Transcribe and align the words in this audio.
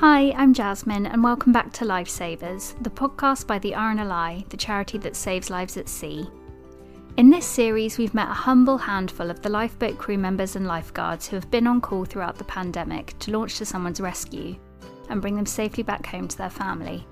Hi, 0.00 0.32
I'm 0.34 0.54
Jasmine, 0.54 1.04
and 1.04 1.22
welcome 1.22 1.52
back 1.52 1.74
to 1.74 1.84
Lifesavers, 1.84 2.72
the 2.82 2.88
podcast 2.88 3.46
by 3.46 3.58
the 3.58 3.72
RNLI, 3.72 4.48
the 4.48 4.56
charity 4.56 4.96
that 4.96 5.14
saves 5.14 5.50
lives 5.50 5.76
at 5.76 5.90
sea. 5.90 6.26
In 7.18 7.28
this 7.28 7.44
series, 7.44 7.98
we've 7.98 8.14
met 8.14 8.30
a 8.30 8.32
humble 8.32 8.78
handful 8.78 9.28
of 9.28 9.42
the 9.42 9.50
lifeboat 9.50 9.98
crew 9.98 10.16
members 10.16 10.56
and 10.56 10.66
lifeguards 10.66 11.28
who 11.28 11.36
have 11.36 11.50
been 11.50 11.66
on 11.66 11.82
call 11.82 12.06
throughout 12.06 12.38
the 12.38 12.44
pandemic 12.44 13.12
to 13.18 13.30
launch 13.30 13.58
to 13.58 13.66
someone's 13.66 14.00
rescue 14.00 14.56
and 15.10 15.20
bring 15.20 15.36
them 15.36 15.44
safely 15.44 15.82
back 15.82 16.06
home 16.06 16.26
to 16.28 16.38
their 16.38 16.48
family. 16.48 17.06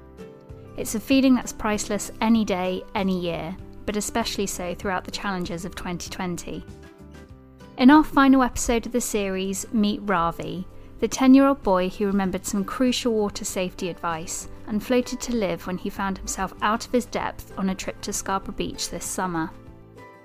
It's 0.79 0.95
a 0.95 1.01
feeling 1.01 1.35
that's 1.35 1.53
priceless 1.53 2.11
any 2.23 2.43
day, 2.43 2.85
any 2.95 3.21
year, 3.21 3.55
but 3.85 3.97
especially 3.97 4.47
so 4.47 4.75
throughout 4.75 5.05
the 5.05 5.11
challenges 5.11 5.67
of 5.67 5.75
2020. 5.75 6.65
In 7.77 7.91
our 7.91 8.03
final 8.03 8.43
episode 8.43 8.87
of 8.87 8.93
the 8.93 9.01
series, 9.03 9.71
meet 9.75 10.01
Ravi, 10.05 10.67
the 11.01 11.09
10 11.09 11.35
year 11.35 11.47
old 11.47 11.63
boy 11.63 11.89
who 11.89 12.07
remembered 12.07 12.45
some 12.45 12.65
crucial 12.65 13.13
water 13.13 13.45
safety 13.45 13.89
advice 13.89 14.49
and 14.67 14.83
floated 14.83 15.21
to 15.21 15.35
live 15.35 15.67
when 15.67 15.79
he 15.79 15.89
found 15.89 16.19
himself 16.19 16.53
out 16.61 16.87
of 16.87 16.93
his 16.93 17.07
depth 17.07 17.53
on 17.57 17.71
a 17.71 17.75
trip 17.75 18.01
to 18.01 18.13
Scarborough 18.13 18.55
Beach 18.55 18.91
this 18.91 19.05
summer. 19.05 19.51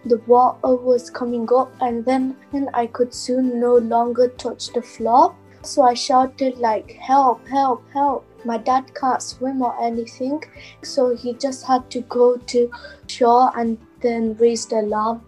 The 0.05 0.17
water 0.27 0.75
was 0.75 1.09
coming 1.09 1.47
up, 1.55 1.71
and 1.79 2.03
then 2.03 2.35
and 2.51 2.69
I 2.73 2.87
could 2.87 3.13
soon 3.13 3.59
no 3.59 3.75
longer 3.75 4.27
touch 4.27 4.73
the 4.73 4.81
floor. 4.81 5.33
So 5.61 5.83
I 5.83 5.93
shouted 5.93 6.57
like, 6.57 6.91
"Help! 6.91 7.47
Help! 7.47 7.83
Help!" 7.93 8.25
My 8.43 8.57
dad 8.57 8.93
can't 8.93 9.21
swim 9.21 9.61
or 9.61 9.73
anything, 9.81 10.43
so 10.81 11.15
he 11.15 11.33
just 11.35 11.65
had 11.65 11.89
to 11.91 12.01
go 12.01 12.35
to 12.35 12.69
shore 13.07 13.51
and 13.55 13.77
then 14.01 14.35
raise 14.35 14.65
the 14.65 14.81
alarm. 14.81 15.21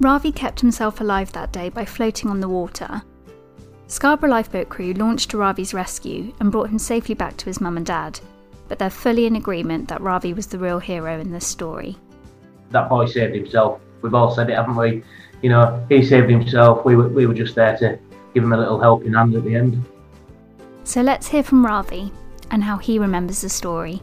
Ravi 0.00 0.32
kept 0.32 0.60
himself 0.60 1.00
alive 1.00 1.30
that 1.32 1.52
day 1.52 1.68
by 1.68 1.84
floating 1.84 2.30
on 2.30 2.40
the 2.40 2.48
water. 2.48 3.02
Scarborough 3.90 4.28
Lifeboat 4.28 4.68
crew 4.68 4.92
launched 4.92 5.30
to 5.30 5.38
Ravi's 5.38 5.72
rescue 5.72 6.34
and 6.40 6.52
brought 6.52 6.68
him 6.68 6.78
safely 6.78 7.14
back 7.14 7.38
to 7.38 7.46
his 7.46 7.58
mum 7.58 7.78
and 7.78 7.86
dad, 7.86 8.20
but 8.68 8.78
they're 8.78 8.90
fully 8.90 9.24
in 9.24 9.34
agreement 9.34 9.88
that 9.88 10.02
Ravi 10.02 10.34
was 10.34 10.46
the 10.46 10.58
real 10.58 10.78
hero 10.78 11.18
in 11.18 11.32
this 11.32 11.46
story. 11.46 11.96
That 12.70 12.90
boy 12.90 13.06
saved 13.06 13.34
himself. 13.34 13.80
We've 14.02 14.14
all 14.14 14.30
said 14.30 14.50
it, 14.50 14.56
haven't 14.56 14.76
we? 14.76 15.02
You 15.40 15.48
know, 15.48 15.86
he 15.88 16.04
saved 16.04 16.28
himself. 16.28 16.84
We 16.84 16.96
were, 16.96 17.08
we 17.08 17.26
were 17.26 17.32
just 17.32 17.54
there 17.54 17.78
to 17.78 17.98
give 18.34 18.44
him 18.44 18.52
a 18.52 18.58
little 18.58 18.78
helping 18.78 19.14
hand 19.14 19.34
at 19.34 19.44
the 19.44 19.54
end. 19.54 19.82
So 20.84 21.00
let's 21.00 21.26
hear 21.26 21.42
from 21.42 21.64
Ravi 21.64 22.12
and 22.50 22.62
how 22.62 22.76
he 22.76 22.98
remembers 22.98 23.40
the 23.40 23.48
story. 23.48 24.02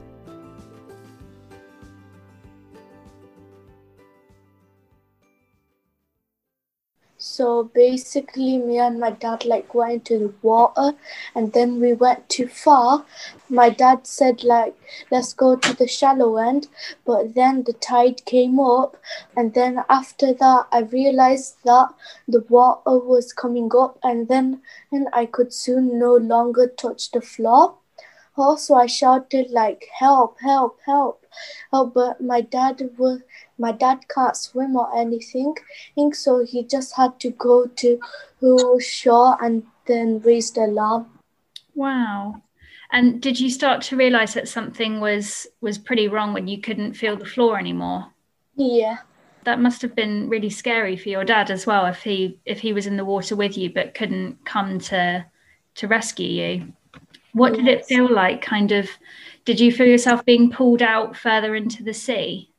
So 7.35 7.63
basically, 7.63 8.57
me 8.57 8.77
and 8.77 8.97
my 8.97 9.09
dad 9.09 9.43
like 9.43 9.73
went 9.75 10.09
into 10.09 10.19
the 10.19 10.33
water, 10.41 10.95
and 11.35 11.51
then 11.51 11.81
we 11.81 11.91
went 11.91 12.29
too 12.29 12.47
far. 12.47 13.05
My 13.49 13.67
dad 13.81 14.07
said 14.07 14.45
like, 14.45 14.75
"Let's 15.11 15.33
go 15.33 15.49
to 15.57 15.73
the 15.73 15.87
shallow 15.95 16.37
end," 16.37 16.69
but 17.03 17.33
then 17.35 17.63
the 17.63 17.73
tide 17.73 18.23
came 18.23 18.57
up, 18.57 18.95
and 19.35 19.53
then 19.53 19.83
after 19.89 20.31
that, 20.33 20.67
I 20.71 20.79
realized 20.99 21.57
that 21.65 21.89
the 22.25 22.45
water 22.47 22.97
was 23.13 23.33
coming 23.33 23.69
up, 23.85 23.99
and 24.01 24.29
then 24.29 24.61
and 24.89 25.09
I 25.11 25.25
could 25.25 25.51
soon 25.53 25.99
no 25.99 26.13
longer 26.15 26.67
touch 26.67 27.11
the 27.11 27.19
floor. 27.33 27.75
Also, 28.37 28.75
I 28.75 28.85
shouted 28.85 29.51
like, 29.51 29.89
"Help! 29.99 30.39
Help! 30.39 30.79
Help!" 30.85 31.25
Oh, 31.73 31.85
but 31.85 32.21
my 32.21 32.39
dad 32.39 32.91
was 32.97 33.19
my 33.57 33.71
dad 33.71 34.07
can't 34.13 34.35
swim 34.35 34.75
or 34.75 34.95
anything, 34.97 35.55
so 36.13 36.43
he 36.45 36.63
just 36.63 36.95
had 36.95 37.19
to 37.19 37.31
go 37.31 37.67
to 37.67 37.99
who 38.39 38.79
shore 38.79 39.37
and 39.41 39.63
then 39.85 40.19
raise 40.19 40.51
the 40.51 40.65
alarm. 40.65 41.07
Wow. 41.73 42.41
And 42.91 43.21
did 43.21 43.39
you 43.39 43.49
start 43.49 43.81
to 43.83 43.97
realize 43.97 44.33
that 44.33 44.47
something 44.47 44.99
was 44.99 45.47
was 45.61 45.77
pretty 45.77 46.07
wrong 46.07 46.33
when 46.33 46.47
you 46.47 46.61
couldn't 46.61 46.93
feel 46.93 47.17
the 47.17 47.25
floor 47.25 47.57
anymore? 47.57 48.07
Yeah. 48.55 48.97
That 49.43 49.59
must 49.59 49.81
have 49.81 49.95
been 49.95 50.29
really 50.29 50.49
scary 50.49 50.95
for 50.97 51.09
your 51.09 51.23
dad 51.25 51.51
as 51.51 51.65
well 51.65 51.85
if 51.85 52.01
he 52.03 52.39
if 52.45 52.59
he 52.59 52.73
was 52.73 52.87
in 52.87 52.97
the 52.97 53.05
water 53.05 53.35
with 53.35 53.57
you 53.57 53.69
but 53.69 53.93
couldn't 53.93 54.43
come 54.45 54.79
to 54.79 55.25
to 55.75 55.87
rescue 55.87 56.27
you. 56.27 56.73
What 57.33 57.55
yes. 57.55 57.65
did 57.65 57.67
it 57.67 57.85
feel 57.85 58.11
like 58.11 58.41
kind 58.41 58.71
of 58.71 58.89
did 59.43 59.59
you 59.59 59.71
feel 59.71 59.87
yourself 59.87 60.23
being 60.25 60.49
pulled 60.49 60.81
out 60.81 61.15
further 61.15 61.55
into 61.55 61.83
the 61.83 61.93
sea? 61.93 62.49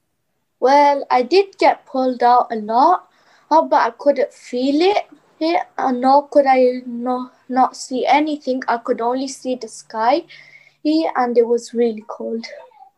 Well, 0.60 1.06
I 1.10 1.22
did 1.22 1.56
get 1.58 1.86
pulled 1.86 2.22
out 2.22 2.48
a 2.52 2.56
lot, 2.56 3.08
uh, 3.50 3.62
but 3.62 3.80
I 3.80 3.90
couldn't 3.90 4.32
feel 4.34 4.80
it. 4.82 5.06
Yeah, 5.38 5.64
nor 5.92 6.28
could 6.28 6.46
I 6.46 6.82
no, 6.86 7.30
not 7.48 7.76
see 7.76 8.06
anything. 8.06 8.62
I 8.68 8.78
could 8.78 9.00
only 9.00 9.28
see 9.28 9.54
the 9.54 9.68
sky, 9.68 10.24
and 10.84 11.36
it 11.38 11.46
was 11.46 11.74
really 11.74 12.04
cold. 12.08 12.46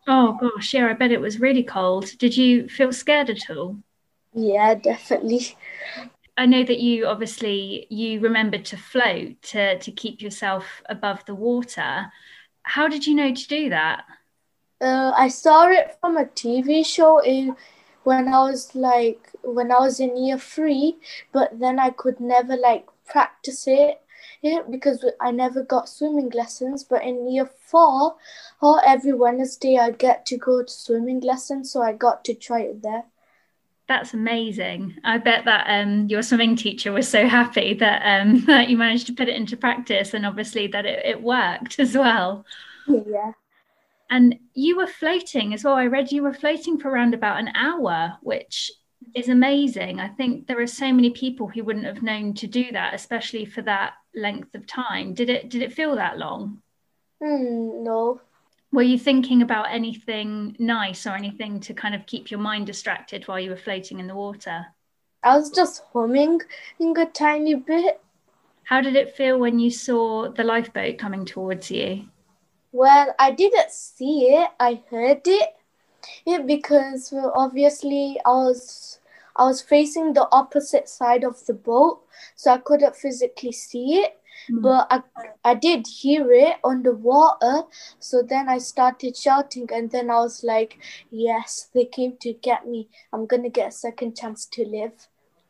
Oh 0.07 0.37
gosh, 0.39 0.73
yeah, 0.73 0.87
I 0.87 0.93
bet 0.93 1.11
it 1.11 1.21
was 1.21 1.39
really 1.39 1.63
cold. 1.63 2.17
Did 2.17 2.35
you 2.35 2.67
feel 2.67 2.91
scared 2.91 3.29
at 3.29 3.49
all? 3.49 3.77
Yeah, 4.33 4.73
definitely. 4.75 5.55
I 6.37 6.45
know 6.45 6.63
that 6.63 6.79
you 6.79 7.05
obviously 7.05 7.85
you 7.89 8.19
remembered 8.19 8.65
to 8.65 8.77
float 8.77 9.41
to 9.43 9.77
to 9.77 9.91
keep 9.91 10.21
yourself 10.21 10.81
above 10.87 11.25
the 11.25 11.35
water. 11.35 12.11
How 12.63 12.87
did 12.87 13.05
you 13.07 13.15
know 13.15 13.33
to 13.33 13.47
do 13.47 13.69
that? 13.69 14.05
Uh, 14.81 15.11
I 15.15 15.27
saw 15.27 15.67
it 15.67 15.97
from 15.99 16.17
a 16.17 16.25
TV 16.25 16.85
show 16.85 17.19
in, 17.19 17.55
when 18.03 18.27
I 18.27 18.39
was 18.49 18.73
like 18.75 19.29
when 19.43 19.71
I 19.71 19.79
was 19.79 19.99
in 19.99 20.17
year 20.17 20.37
three, 20.37 20.97
but 21.31 21.59
then 21.59 21.79
I 21.79 21.89
could 21.89 22.19
never 22.19 22.55
like 22.55 22.87
practice 23.05 23.67
it, 23.67 24.01
it 24.41 24.71
because 24.71 25.05
I 25.19 25.31
never 25.31 25.63
got 25.63 25.89
swimming 25.89 26.29
lessons. 26.29 26.83
But 26.83 27.03
in 27.03 27.29
year 27.31 27.49
four, 27.67 28.15
or 28.61 28.81
every 28.85 29.13
Wednesday 29.13 29.77
I 29.77 29.91
get 29.91 30.25
to 30.27 30.37
go 30.37 30.63
to 30.63 30.71
swimming 30.71 31.19
lessons, 31.21 31.71
so 31.71 31.81
I 31.81 31.93
got 31.93 32.23
to 32.25 32.33
try 32.33 32.61
it 32.61 32.81
there. 32.81 33.03
That's 33.87 34.13
amazing. 34.13 34.97
I 35.03 35.17
bet 35.17 35.45
that 35.45 35.65
um, 35.67 36.07
your 36.07 36.21
swimming 36.21 36.55
teacher 36.55 36.91
was 36.91 37.07
so 37.07 37.27
happy 37.27 37.73
that 37.75 38.01
um, 38.05 38.41
that 38.45 38.69
you 38.69 38.77
managed 38.77 39.07
to 39.07 39.13
put 39.13 39.27
it 39.27 39.35
into 39.35 39.57
practice, 39.57 40.13
and 40.13 40.25
obviously 40.25 40.67
that 40.67 40.85
it, 40.85 41.05
it 41.05 41.21
worked 41.21 41.79
as 41.79 41.95
well. 41.97 42.45
Yeah. 42.87 43.33
And 44.09 44.39
you 44.53 44.77
were 44.77 44.87
floating 44.87 45.53
as 45.53 45.63
well. 45.63 45.75
I 45.75 45.85
read 45.85 46.11
you 46.11 46.23
were 46.23 46.33
floating 46.33 46.79
for 46.79 46.89
around 46.89 47.13
about 47.13 47.39
an 47.39 47.49
hour, 47.55 48.17
which 48.21 48.71
is 49.13 49.29
amazing. 49.29 49.99
I 49.99 50.07
think 50.07 50.47
there 50.47 50.59
are 50.59 50.67
so 50.67 50.91
many 50.91 51.11
people 51.11 51.47
who 51.47 51.63
wouldn't 51.63 51.85
have 51.85 52.03
known 52.03 52.33
to 52.35 52.47
do 52.47 52.71
that, 52.71 52.93
especially 52.93 53.45
for 53.45 53.61
that 53.63 53.93
length 54.15 54.55
of 54.55 54.65
time. 54.65 55.13
Did 55.13 55.29
it 55.29 55.49
did 55.49 55.61
it 55.61 55.73
feel 55.73 55.95
that 55.95 56.17
long? 56.17 56.61
Mm, 57.21 57.83
no. 57.83 58.21
Were 58.71 58.83
you 58.83 58.99
thinking 58.99 59.41
about 59.41 59.71
anything 59.71 60.55
nice 60.59 61.07
or 61.07 61.15
anything 61.15 61.59
to 61.61 61.73
kind 61.73 61.95
of 61.95 62.05
keep 62.05 62.29
your 62.29 62.39
mind 62.39 62.67
distracted 62.67 63.27
while 63.27 63.39
you 63.39 63.49
were 63.49 63.57
floating 63.57 63.99
in 63.99 64.07
the 64.07 64.15
water? 64.15 64.67
I 65.23 65.37
was 65.37 65.49
just 65.49 65.83
humming 65.91 66.41
in 66.79 66.97
a 66.97 67.05
tiny 67.05 67.55
bit. 67.55 67.99
How 68.63 68.81
did 68.81 68.95
it 68.95 69.15
feel 69.15 69.39
when 69.39 69.57
you 69.57 69.71
saw 69.71 70.29
the 70.29 70.43
lifeboat 70.43 70.99
coming 70.99 71.25
towards 71.25 71.71
you? 71.71 72.05
Well, 72.71 73.13
I 73.17 73.31
didn't 73.31 73.71
see 73.71 74.29
it. 74.35 74.49
I 74.59 74.81
heard 74.89 75.27
it. 75.27 75.49
Yeah, 76.25 76.39
because 76.39 77.11
well, 77.11 77.33
obviously 77.35 78.19
I 78.25 78.29
was 78.29 78.99
I 79.35 79.45
was 79.45 79.61
facing 79.61 80.13
the 80.13 80.27
opposite 80.31 80.89
side 80.89 81.23
of 81.23 81.45
the 81.45 81.53
boat, 81.53 82.01
so 82.35 82.51
I 82.51 82.57
couldn't 82.57 82.95
physically 82.95 83.51
see 83.51 83.95
it. 83.95 84.19
Mm. 84.51 84.61
But 84.61 84.87
I, 84.91 85.01
I 85.43 85.53
did 85.55 85.87
hear 85.87 86.31
it 86.31 86.57
on 86.63 86.83
the 86.83 86.93
water. 86.93 87.63
So 87.99 88.21
then 88.21 88.47
I 88.49 88.57
started 88.59 89.15
shouting, 89.17 89.69
and 89.73 89.89
then 89.91 90.09
I 90.09 90.19
was 90.19 90.43
like, 90.43 90.79
Yes, 91.09 91.69
they 91.73 91.85
came 91.85 92.17
to 92.21 92.33
get 92.33 92.67
me. 92.67 92.89
I'm 93.13 93.25
going 93.25 93.43
to 93.43 93.49
get 93.49 93.69
a 93.69 93.71
second 93.71 94.15
chance 94.15 94.45
to 94.47 94.65
live. 94.65 95.07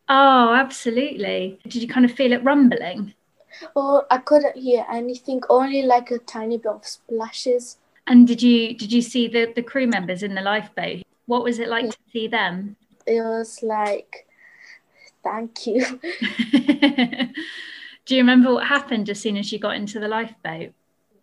Oh, 0.08 0.54
absolutely. 0.54 1.60
Did 1.64 1.76
you 1.76 1.88
kind 1.88 2.06
of 2.06 2.12
feel 2.12 2.32
it 2.34 2.44
rumbling? 2.44 3.14
Oh, 3.76 4.06
I 4.10 4.18
couldn't 4.20 4.58
hear 4.58 4.86
anything, 4.92 5.42
only 5.50 5.84
like 5.84 6.12
a 6.12 6.20
tiny 6.20 6.58
bit 6.58 6.72
of 6.72 6.86
splashes. 6.86 7.78
And 8.08 8.28
did 8.28 8.42
you 8.42 8.74
did 8.74 8.92
you 8.92 9.02
see 9.02 9.28
the 9.28 9.52
the 9.56 9.64
crew 9.64 9.88
members 9.88 10.24
in 10.24 10.36
the 10.36 10.42
lifeboat? 10.42 11.04
What 11.26 11.44
was 11.44 11.60
it 11.60 11.70
like 11.70 11.86
yeah. 11.86 11.92
to 11.92 11.98
see 12.12 12.28
them? 12.28 12.76
It 13.06 13.22
was 13.22 13.62
like, 13.62 14.28
thank 15.24 15.68
you. 15.68 16.00
Do 18.10 18.16
you 18.16 18.22
remember 18.22 18.56
what 18.56 18.66
happened 18.66 19.08
as 19.10 19.20
soon 19.20 19.38
as 19.38 19.52
you 19.52 19.60
got 19.60 19.76
into 19.76 20.00
the 20.00 20.08
lifeboat? 20.08 20.74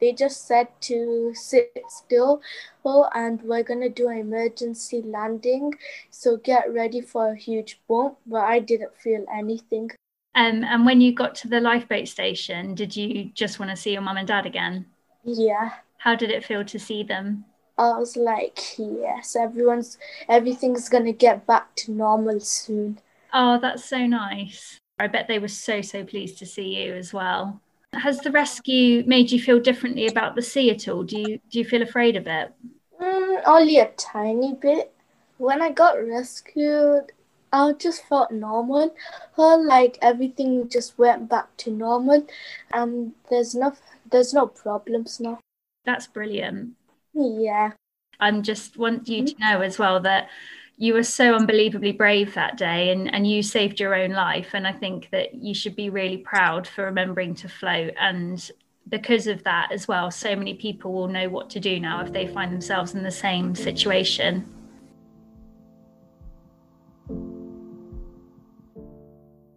They 0.01 0.13
just 0.13 0.47
said 0.47 0.69
to 0.83 1.33
sit 1.35 1.73
still, 1.89 2.41
oh, 2.85 3.09
and 3.13 3.43
we're 3.43 3.65
gonna 3.65 3.89
do 3.89 4.09
an 4.09 4.19
emergency 4.19 5.03
landing, 5.03 5.75
so 6.11 6.37
get 6.37 6.73
ready 6.73 7.01
for 7.01 7.31
a 7.31 7.35
huge 7.35 7.81
bump. 7.89 8.19
But 8.27 8.45
I 8.45 8.61
didn't 8.61 8.97
feel 8.97 9.25
anything. 9.35 9.91
Um, 10.37 10.65
and 10.65 10.85
when 10.85 11.01
you 11.01 11.15
got 11.15 11.35
to 11.37 11.49
the 11.49 11.61
lifeboat 11.61 12.09
station, 12.09 12.75
did 12.75 12.95
you 12.95 13.31
just 13.35 13.59
want 13.59 13.71
to 13.71 13.77
see 13.77 13.93
your 13.93 14.03
mum 14.03 14.19
and 14.19 14.29
dad 14.29 14.45
again? 14.45 14.85
Yeah. 15.25 15.71
How 15.99 16.15
did 16.15 16.31
it 16.31 16.45
feel 16.45 16.63
to 16.67 16.79
see 16.79 17.03
them? 17.03 17.47
I 17.79 17.99
was 17.99 18.17
like, 18.17 18.61
yes, 18.79 19.35
everyone's 19.35 19.99
everything's 20.29 20.89
gonna 20.89 21.13
get 21.13 21.47
back 21.47 21.75
to 21.77 21.93
normal 21.93 22.41
soon. 22.41 22.99
Oh, 23.33 23.59
that's 23.59 23.85
so 23.85 24.07
nice. 24.07 24.79
I 24.99 25.09
bet 25.09 25.27
they 25.27 25.39
were 25.39 25.49
so 25.49 25.81
so 25.81 26.05
pleased 26.05 26.39
to 26.39 26.47
see 26.47 26.83
you 26.83 26.95
as 26.95 27.13
well. 27.13 27.61
Has 27.93 28.21
the 28.21 28.31
rescue 28.31 29.05
made 29.07 29.31
you 29.31 29.41
feel 29.41 29.59
differently 29.59 30.07
about 30.07 30.37
the 30.37 30.43
sea 30.43 30.71
at 30.71 30.87
all? 30.89 31.03
Do 31.03 31.19
you 31.19 31.41
do 31.51 31.59
you 31.59 31.65
feel 31.65 31.83
afraid 31.83 32.17
of 32.17 32.27
it? 32.27 32.53
Mm, 33.01 33.43
only 33.47 33.79
a 33.79 33.89
tiny 33.97 34.55
bit. 34.55 34.93
When 35.39 35.61
I 35.61 35.71
got 35.71 35.95
rescued, 36.03 37.13
I 37.57 37.73
just 37.73 38.05
felt 38.05 38.31
normal. 38.31 38.95
Her 39.37 39.57
like 39.57 39.99
everything 40.03 40.69
just 40.69 40.99
went 40.99 41.31
back 41.31 41.57
to 41.59 41.71
normal, 41.71 42.27
and 42.71 43.13
there's 43.31 43.55
no 43.55 43.73
there's 44.11 44.35
no 44.35 44.47
problems 44.47 45.19
now. 45.21 45.41
That's 45.87 46.07
brilliant. 46.07 46.75
Yeah. 47.15 47.73
I 48.21 48.31
just 48.41 48.77
want 48.77 49.09
you 49.09 49.25
to 49.25 49.35
mm-hmm. 49.35 49.43
know 49.43 49.61
as 49.63 49.79
well 49.79 50.01
that 50.01 50.29
you 50.77 50.93
were 50.93 51.03
so 51.03 51.35
unbelievably 51.35 51.93
brave 51.93 52.35
that 52.35 52.59
day 52.59 52.91
and, 52.91 53.13
and 53.15 53.27
you 53.27 53.43
saved 53.43 53.81
your 53.81 53.95
own 53.95 54.11
life. 54.11 54.51
And 54.53 54.67
I 54.67 54.73
think 54.73 55.09
that 55.11 55.35
you 55.35 55.55
should 55.55 55.75
be 55.75 55.89
really 55.89 56.19
proud 56.19 56.67
for 56.67 56.85
remembering 56.85 57.35
to 57.37 57.49
float. 57.49 57.95
And 57.99 58.51
because 58.89 59.27
of 59.27 59.43
that 59.45 59.73
as 59.73 59.89
well, 59.89 60.11
so 60.11 60.37
many 60.37 60.53
people 60.53 60.93
will 60.93 61.09
know 61.09 61.31
what 61.31 61.49
to 61.51 61.61
do 61.61 61.81
now 61.81 62.03
if 62.03 62.13
they 62.13 62.27
find 62.27 62.53
themselves 62.53 62.95
in 62.95 63.03
the 63.03 63.11
same 63.11 63.55
situation. 63.55 64.47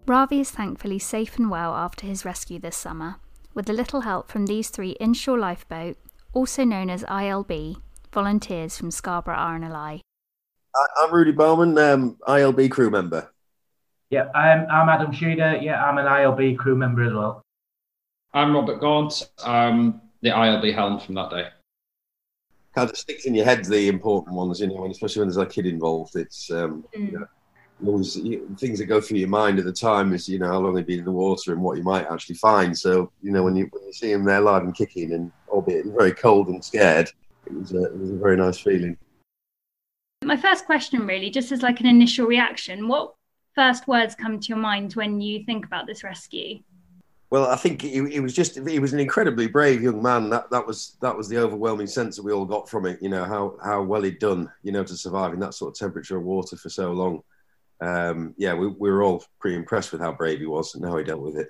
Ravi 0.09 0.39
is 0.39 0.49
thankfully 0.49 0.97
safe 0.97 1.37
and 1.37 1.51
well 1.51 1.75
after 1.75 2.07
his 2.07 2.25
rescue 2.25 2.57
this 2.57 2.75
summer, 2.75 3.17
with 3.53 3.69
a 3.69 3.73
little 3.73 4.01
help 4.01 4.27
from 4.27 4.47
these 4.47 4.69
three 4.69 4.93
inshore 4.93 5.37
lifeboat, 5.37 5.97
also 6.33 6.63
known 6.63 6.89
as 6.89 7.03
ILB, 7.03 7.75
volunteers 8.11 8.75
from 8.75 8.89
Scarborough 8.89 9.35
RNLI. 9.35 10.01
I'm 10.99 11.13
Rudy 11.13 11.31
Bowman, 11.31 11.77
um, 11.77 12.17
ILB 12.27 12.71
crew 12.71 12.89
member. 12.89 13.29
Yeah, 14.09 14.31
I'm, 14.33 14.65
I'm 14.71 14.89
Adam 14.89 15.11
Sheeder. 15.11 15.61
Yeah, 15.61 15.85
I'm 15.85 15.99
an 15.99 16.07
ILB 16.07 16.57
crew 16.57 16.75
member 16.75 17.03
as 17.03 17.13
well. 17.13 17.43
I'm 18.33 18.55
Robert 18.55 18.79
Gaunt. 18.79 19.29
I'm 19.45 20.01
the 20.21 20.29
ILB 20.29 20.73
helm 20.73 20.99
from 20.99 21.13
that 21.15 21.29
day. 21.29 21.49
Kind 22.73 22.89
of 22.89 22.97
sticks 22.97 23.25
in 23.25 23.35
your 23.35 23.45
head 23.45 23.63
the 23.63 23.87
important 23.87 24.35
ones, 24.35 24.59
you 24.59 24.69
know, 24.69 24.85
and 24.85 24.91
especially 24.91 25.19
when 25.19 25.27
there's 25.27 25.37
a 25.37 25.45
kid 25.45 25.67
involved. 25.67 26.15
It's 26.15 26.49
um, 26.49 26.83
mm. 26.97 27.05
you 27.05 27.19
know, 27.19 27.27
always 27.85 28.15
things 28.57 28.79
that 28.79 28.85
go 28.87 28.99
through 28.99 29.17
your 29.17 29.29
mind 29.29 29.59
at 29.59 29.65
the 29.65 29.73
time 29.73 30.13
is 30.13 30.27
you 30.27 30.39
know 30.39 30.47
how 30.47 30.59
long 30.59 30.73
they've 30.73 30.85
been 30.85 30.99
in 30.99 31.05
the 31.05 31.11
water 31.11 31.53
and 31.53 31.61
what 31.61 31.77
you 31.77 31.83
might 31.83 32.05
actually 32.11 32.35
find. 32.35 32.77
So 32.77 33.11
you 33.21 33.31
know 33.31 33.43
when 33.43 33.55
you 33.55 33.67
when 33.71 33.85
you 33.85 33.93
see 33.93 34.11
them 34.11 34.25
there 34.25 34.41
live 34.41 34.63
and 34.63 34.75
kicking 34.75 35.13
and 35.13 35.31
albeit 35.47 35.85
very 35.85 36.11
cold 36.11 36.49
and 36.49 36.63
scared, 36.63 37.11
it 37.45 37.53
was 37.53 37.73
a, 37.73 37.85
it 37.85 37.97
was 37.97 38.11
a 38.11 38.15
very 38.17 38.37
nice 38.37 38.59
feeling. 38.59 38.97
My 40.23 40.35
first 40.35 40.65
question, 40.65 41.07
really, 41.07 41.29
just 41.29 41.51
as 41.51 41.61
like 41.61 41.79
an 41.79 41.85
initial 41.85 42.27
reaction, 42.27 42.87
what 42.87 43.13
first 43.55 43.87
words 43.87 44.15
come 44.15 44.39
to 44.39 44.47
your 44.47 44.57
mind 44.57 44.93
when 44.93 45.21
you 45.21 45.43
think 45.45 45.65
about 45.65 45.87
this 45.87 46.03
rescue? 46.03 46.59
Well, 47.31 47.45
I 47.45 47.55
think 47.55 47.83
he, 47.83 48.09
he, 48.09 48.19
was 48.19 48.33
just 48.33 48.59
he 48.67 48.79
was 48.79 48.91
an 48.91 48.99
incredibly 48.99 49.47
brave 49.47 49.83
young 49.83 50.01
man. 50.01 50.29
That 50.29 50.49
that 50.49 50.65
was 50.65 50.97
that 51.01 51.15
was 51.15 51.29
the 51.29 51.37
overwhelming 51.37 51.87
sense 51.87 52.15
that 52.15 52.23
we 52.23 52.33
all 52.33 52.45
got 52.45 52.67
from 52.67 52.87
it. 52.87 52.99
You 53.01 53.09
know 53.09 53.23
how 53.23 53.55
how 53.63 53.83
well 53.83 54.01
he'd 54.01 54.19
done. 54.19 54.51
You 54.63 54.71
know 54.71 54.83
to 54.83 54.97
survive 54.97 55.33
in 55.33 55.39
that 55.41 55.53
sort 55.53 55.71
of 55.71 55.77
temperature 55.77 56.17
of 56.17 56.23
water 56.23 56.57
for 56.57 56.69
so 56.69 56.91
long. 56.91 57.21
Um, 57.81 58.33
yeah, 58.37 58.53
we, 58.53 58.67
we 58.67 58.89
were 58.89 59.03
all 59.03 59.23
pretty 59.39 59.55
impressed 59.55 59.91
with 59.91 60.01
how 60.01 60.11
brave 60.11 60.39
he 60.39 60.45
was 60.45 60.75
and 60.75 60.85
how 60.85 60.97
he 60.97 61.03
dealt 61.03 61.21
with 61.21 61.37
it. 61.37 61.49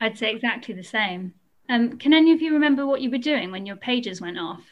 I'd 0.00 0.18
say 0.18 0.30
exactly 0.30 0.74
the 0.74 0.84
same. 0.84 1.34
Um, 1.68 1.98
can 1.98 2.14
any 2.14 2.32
of 2.32 2.40
you 2.40 2.52
remember 2.52 2.86
what 2.86 3.00
you 3.00 3.10
were 3.10 3.18
doing 3.18 3.50
when 3.50 3.66
your 3.66 3.76
pages 3.76 4.20
went 4.20 4.38
off? 4.38 4.62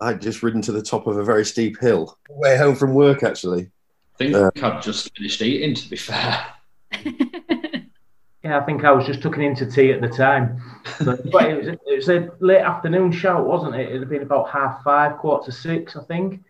I'd 0.00 0.22
just 0.22 0.42
ridden 0.42 0.62
to 0.62 0.72
the 0.72 0.82
top 0.82 1.06
of 1.06 1.16
a 1.16 1.24
very 1.24 1.44
steep 1.44 1.80
hill, 1.80 2.16
way 2.30 2.56
home 2.56 2.76
from 2.76 2.94
work, 2.94 3.22
actually. 3.22 3.70
I 4.14 4.18
think 4.18 4.34
uh, 4.34 4.50
I'd 4.62 4.82
just 4.82 5.14
finished 5.16 5.42
eating, 5.42 5.74
to 5.74 5.90
be 5.90 5.96
fair. 5.96 6.46
yeah, 8.44 8.58
I 8.58 8.64
think 8.64 8.84
I 8.84 8.92
was 8.92 9.06
just 9.06 9.22
tucking 9.22 9.42
into 9.42 9.66
tea 9.66 9.92
at 9.92 10.00
the 10.00 10.08
time. 10.08 10.62
But, 11.04 11.30
but 11.30 11.50
it, 11.50 11.58
was, 11.58 11.68
it 11.68 11.80
was 11.86 12.08
a 12.08 12.30
late 12.40 12.60
afternoon 12.60 13.12
shout, 13.12 13.46
wasn't 13.46 13.74
it? 13.74 13.92
It 13.92 13.98
had 13.98 14.08
been 14.08 14.22
about 14.22 14.50
half 14.50 14.82
five, 14.82 15.18
quarter 15.18 15.46
to 15.46 15.52
six, 15.52 15.96
I 15.96 16.04
think. 16.04 16.42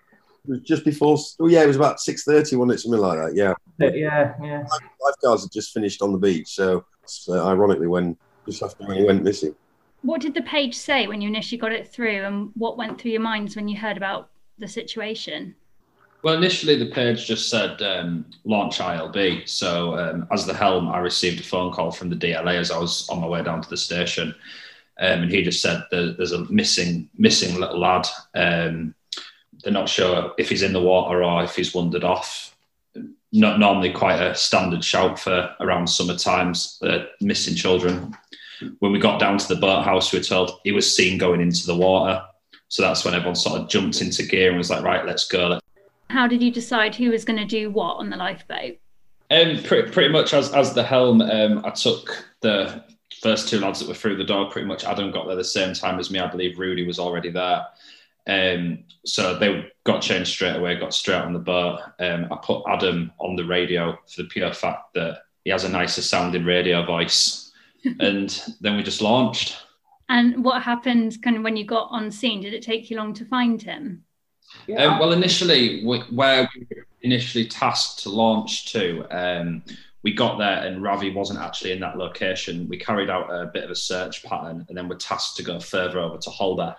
It 0.49 0.53
was 0.53 0.61
just 0.62 0.85
before. 0.85 1.19
Oh 1.41 1.47
yeah, 1.47 1.62
it 1.62 1.67
was 1.67 1.77
about 1.77 2.00
six 2.00 2.25
thirty, 2.25 2.56
wasn't 2.56 2.75
it? 2.75 2.81
Something 2.81 3.00
like 3.00 3.19
that. 3.19 3.35
Yeah. 3.35 3.53
Yeah, 3.79 4.35
yeah. 4.43 4.67
Lifeguards 5.00 5.43
had 5.43 5.53
just 5.53 5.75
finished 5.75 6.00
on 6.00 6.12
the 6.12 6.19
beach, 6.19 6.49
so 6.49 6.85
uh, 7.29 7.47
ironically, 7.47 7.87
when 7.87 8.17
just 8.47 8.62
after 8.62 8.87
when 8.87 8.97
he 8.97 9.05
went 9.05 9.23
missing. 9.23 9.55
What 10.03 10.23
did 10.23 10.33
the 10.33 10.43
page 10.43 10.75
say 10.75 11.06
when 11.06 11.21
you 11.21 11.29
initially 11.29 11.59
got 11.59 11.73
it 11.73 11.87
through, 11.87 12.25
and 12.25 12.50
what 12.55 12.79
went 12.79 12.99
through 12.99 13.11
your 13.11 13.21
minds 13.21 13.56
when 13.56 13.69
you 13.69 13.77
heard 13.77 13.99
about 13.99 14.31
the 14.59 14.67
situation? 14.67 15.55
Well, 16.23 16.35
initially 16.35 16.77
the 16.77 16.87
page 16.87 17.27
just 17.27 17.51
said 17.51 17.81
um, 17.83 18.25
launch 18.44 18.79
ILB. 18.79 19.47
So 19.49 19.97
um, 19.99 20.27
as 20.33 20.47
the 20.47 20.55
helm, 20.55 20.89
I 20.89 20.99
received 20.99 21.41
a 21.41 21.44
phone 21.44 21.73
call 21.73 21.93
from 21.93 22.09
the 22.09 22.17
DLA 22.17 22.55
as 22.55 22.71
I 22.71 22.79
was 22.79 23.09
on 23.11 23.21
my 23.21 23.27
way 23.29 23.43
down 23.43 23.61
to 23.61 23.69
the 23.69 23.77
station, 23.77 24.35
um, 24.99 25.23
and 25.23 25.31
he 25.31 25.43
just 25.43 25.61
said 25.61 25.85
there's 25.91 26.33
a 26.33 26.51
missing 26.51 27.11
missing 27.19 27.61
little 27.61 27.79
lad. 27.79 28.06
They're 29.62 29.72
not 29.72 29.88
sure 29.88 30.32
if 30.38 30.49
he's 30.49 30.62
in 30.62 30.72
the 30.72 30.82
water 30.82 31.25
or 31.25 31.43
if 31.44 31.56
he's 31.56 31.75
wandered 31.75 32.05
off. 32.05 32.56
Not 33.32 33.58
normally 33.58 33.93
quite 33.93 34.20
a 34.20 34.34
standard 34.34 34.84
shout 34.84 35.19
for 35.19 35.55
around 35.60 35.88
summer 35.88 36.16
times. 36.16 36.78
Uh, 36.82 37.05
missing 37.20 37.55
children 37.55 38.16
when 38.78 38.93
we 38.93 38.99
got 38.99 39.20
down 39.20 39.38
to 39.38 39.49
the 39.49 39.60
boathouse, 39.60 40.12
we 40.12 40.19
were 40.19 40.25
told 40.25 40.60
he 40.64 40.72
was 40.72 40.94
seen 40.94 41.19
going 41.19 41.40
into 41.40 41.66
the 41.66 41.76
water. 41.76 42.22
So 42.69 42.82
that's 42.82 43.05
when 43.05 43.14
everyone 43.14 43.37
sort 43.37 43.60
of 43.60 43.69
jumped 43.69 44.00
into 44.00 44.22
gear 44.25 44.49
and 44.49 44.58
was 44.58 44.70
like, 44.70 44.82
right, 44.82 45.06
let's 45.06 45.26
go. 45.26 45.58
How 46.10 46.26
did 46.26 46.43
you 46.43 46.50
decide 46.50 46.94
who 46.94 47.10
was 47.10 47.25
going 47.25 47.38
to 47.38 47.44
do 47.44 47.70
what 47.70 47.94
on 47.94 48.10
the 48.10 48.16
lifeboat? 48.16 48.76
Um, 49.31 49.62
pretty, 49.62 49.90
pretty 49.90 50.12
much 50.12 50.34
as, 50.34 50.52
as 50.55 50.75
the 50.75 50.82
helm, 50.82 51.20
um, 51.20 51.64
I 51.64 51.70
took 51.70 52.26
the 52.40 52.82
first 53.22 53.49
two 53.49 53.58
lads 53.60 53.81
that 53.81 53.88
were 53.88 53.94
through 53.94 54.16
the 54.16 54.25
door. 54.25 54.50
Pretty 54.50 54.66
much 54.66 54.84
Adam 54.84 55.10
got 55.10 55.26
there 55.26 55.37
the 55.37 55.44
same 55.44 55.75
time 55.75 55.99
as 55.99 56.10
me. 56.10 56.19
I 56.19 56.31
believe 56.31 56.58
Rudy 56.58 56.87
was 56.87 56.99
already 56.99 57.31
there. 57.31 57.66
Um, 58.29 58.85
so 59.07 59.39
they 59.39 59.71
got 59.85 60.03
changed 60.03 60.31
straight 60.31 60.57
away, 60.57 60.77
got 60.77 60.93
straight 60.93 61.23
on 61.23 61.33
the 61.33 61.39
boat. 61.39 61.81
Um, 61.99 62.29
I 62.31 62.37
put 62.37 62.63
Adam 62.69 63.11
on 63.19 63.37
the 63.37 63.45
radio 63.45 63.99
for 64.07 64.23
the 64.23 64.29
pure 64.29 64.53
fact 64.53 64.95
that 64.95 65.23
he 65.45 65.51
has 65.51 65.65
a 65.65 65.69
nicer 65.69 66.03
sounding 66.03 66.45
radio 66.45 66.85
voice 66.85 67.51
and 68.01 68.43
then 68.61 68.77
we 68.77 68.83
just 68.83 69.01
launched. 69.01 69.57
And 70.11 70.45
what 70.45 70.63
happened 70.63 71.21
kind 71.23 71.37
of 71.37 71.43
when 71.43 71.57
you 71.57 71.65
got 71.65 71.89
on 71.91 72.11
scene? 72.11 72.43
Did 72.43 72.55
it 72.55 72.63
take 72.63 72.91
you 72.91 72.97
long 72.97 73.15
to 73.15 73.25
find 73.25 73.61
him? 73.61 74.05
Yeah. 74.67 74.85
Um, 74.85 74.99
well, 74.99 75.13
initially, 75.13 75.85
we, 75.85 76.01
where 76.11 76.49
we 76.55 76.67
were 76.71 76.87
initially 77.03 77.47
tasked 77.47 78.03
to 78.03 78.11
launch 78.11 78.73
to, 78.73 79.06
um, 79.11 79.63
we 80.03 80.13
got 80.15 80.39
there 80.39 80.65
and 80.65 80.82
Ravi 80.82 81.11
wasn't 81.11 81.41
actually 81.41 81.73
in 81.73 81.81
that 81.81 81.99
location. 81.99 82.69
We 82.69 82.79
carried 82.79 83.11
out 83.11 83.31
a 83.31 83.47
bit 83.47 83.65
of 83.65 83.70
a 83.70 83.75
search 83.75 84.23
pattern 84.23 84.65
and 84.69 84.77
then 84.77 84.89
we're 84.89 84.97
tasked 84.97 85.37
to 85.39 85.43
go 85.43 85.61
further 85.61 85.99
over 85.99 86.19
to 86.19 86.31
Holbeck. 86.31 86.77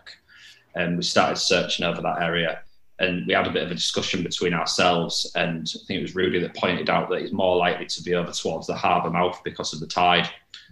And 0.79 0.97
we 0.97 1.03
started 1.03 1.35
searching 1.35 1.85
over 1.85 2.01
that 2.01 2.21
area 2.21 2.61
and 2.99 3.25
we 3.27 3.33
had 3.33 3.47
a 3.47 3.51
bit 3.51 3.63
of 3.63 3.71
a 3.71 3.75
discussion 3.75 4.23
between 4.23 4.53
ourselves. 4.53 5.31
And 5.35 5.67
I 5.73 5.85
think 5.85 5.99
it 5.99 6.01
was 6.01 6.15
Rudy 6.15 6.39
that 6.39 6.55
pointed 6.55 6.89
out 6.89 7.09
that 7.09 7.21
he's 7.21 7.31
more 7.31 7.55
likely 7.55 7.85
to 7.85 8.03
be 8.03 8.15
over 8.15 8.31
towards 8.31 8.67
the 8.67 8.75
harbour 8.75 9.09
mouth 9.09 9.41
because 9.43 9.73
of 9.73 9.79
the 9.79 9.87
tide. 9.87 10.29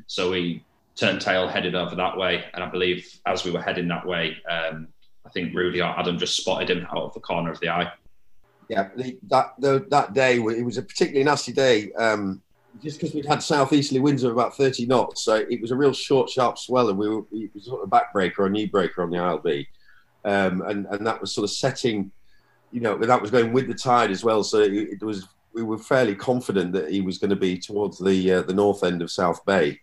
So 0.08 0.32
we 0.32 0.64
turned 0.96 1.22
tail, 1.22 1.48
headed 1.48 1.76
over 1.76 1.96
that 1.96 2.18
way, 2.18 2.46
and 2.54 2.64
I 2.64 2.70
believe 2.70 3.20
as 3.26 3.46
we 3.46 3.52
were 3.52 3.62
heading 3.62 3.88
that 3.90 4.06
way, 4.06 4.38
um, 4.50 4.88
I 5.26 5.30
think 5.30 5.54
Rudy 5.54 5.82
or 5.82 5.98
Adam 5.98 6.18
just 6.18 6.38
spotted 6.38 6.70
him 6.70 6.86
out 6.92 7.04
of 7.04 7.14
the 7.14 7.20
corner 7.20 7.52
of 7.52 7.60
the 7.60 7.70
eye. 7.70 7.92
Yeah, 8.70 8.90
the, 8.96 9.18
that 9.30 9.54
the, 9.60 9.86
that 9.90 10.14
day 10.14 10.36
it 10.38 10.66
was 10.66 10.78
a 10.78 10.82
particularly 10.82 11.24
nasty 11.24 11.54
day. 11.54 11.92
Um, 11.94 12.42
just 12.82 13.00
because 13.00 13.16
we'd 13.16 13.26
had 13.26 13.42
southeasterly 13.42 14.02
winds 14.02 14.24
of 14.24 14.32
about 14.32 14.56
30 14.56 14.86
knots, 14.86 15.24
so 15.24 15.36
it 15.36 15.62
was 15.62 15.72
a 15.72 15.76
real 15.76 15.94
short, 15.94 16.30
sharp 16.30 16.58
swell, 16.58 16.90
and 16.90 16.98
we 16.98 17.08
were 17.08 17.24
it 17.32 17.52
was 17.54 17.66
sort 17.66 17.82
of 17.82 17.88
a 17.88 17.92
backbreaker 17.92 18.40
or 18.40 18.46
a 18.48 18.50
knee 18.50 18.66
breaker 18.66 19.04
on 19.04 19.10
the 19.10 19.18
ILB, 19.18 19.66
um, 20.28 20.62
and 20.64 20.86
and 20.88 21.08
that 21.08 21.22
was 21.22 21.34
sort 21.34 21.46
of 21.46 21.52
setting, 21.52 22.12
you 22.72 22.82
know, 22.82 22.98
that 22.98 23.22
was 23.22 23.32
going 23.32 23.54
with 23.54 23.68
the 23.68 23.74
tide 23.74 24.12
as 24.12 24.24
well. 24.24 24.44
So 24.44 24.60
it, 24.60 24.74
it 24.74 25.02
was 25.02 25.28
we 25.54 25.64
were 25.64 25.78
fairly 25.78 26.16
confident 26.16 26.74
that 26.74 26.92
he 26.92 27.02
was 27.02 27.18
going 27.18 27.30
to 27.30 27.36
be 27.36 27.58
towards 27.58 27.98
the 27.98 28.34
uh, 28.34 28.42
the 28.42 28.54
north 28.54 28.84
end 28.84 29.02
of 29.02 29.10
South 29.10 29.44
Bay. 29.46 29.80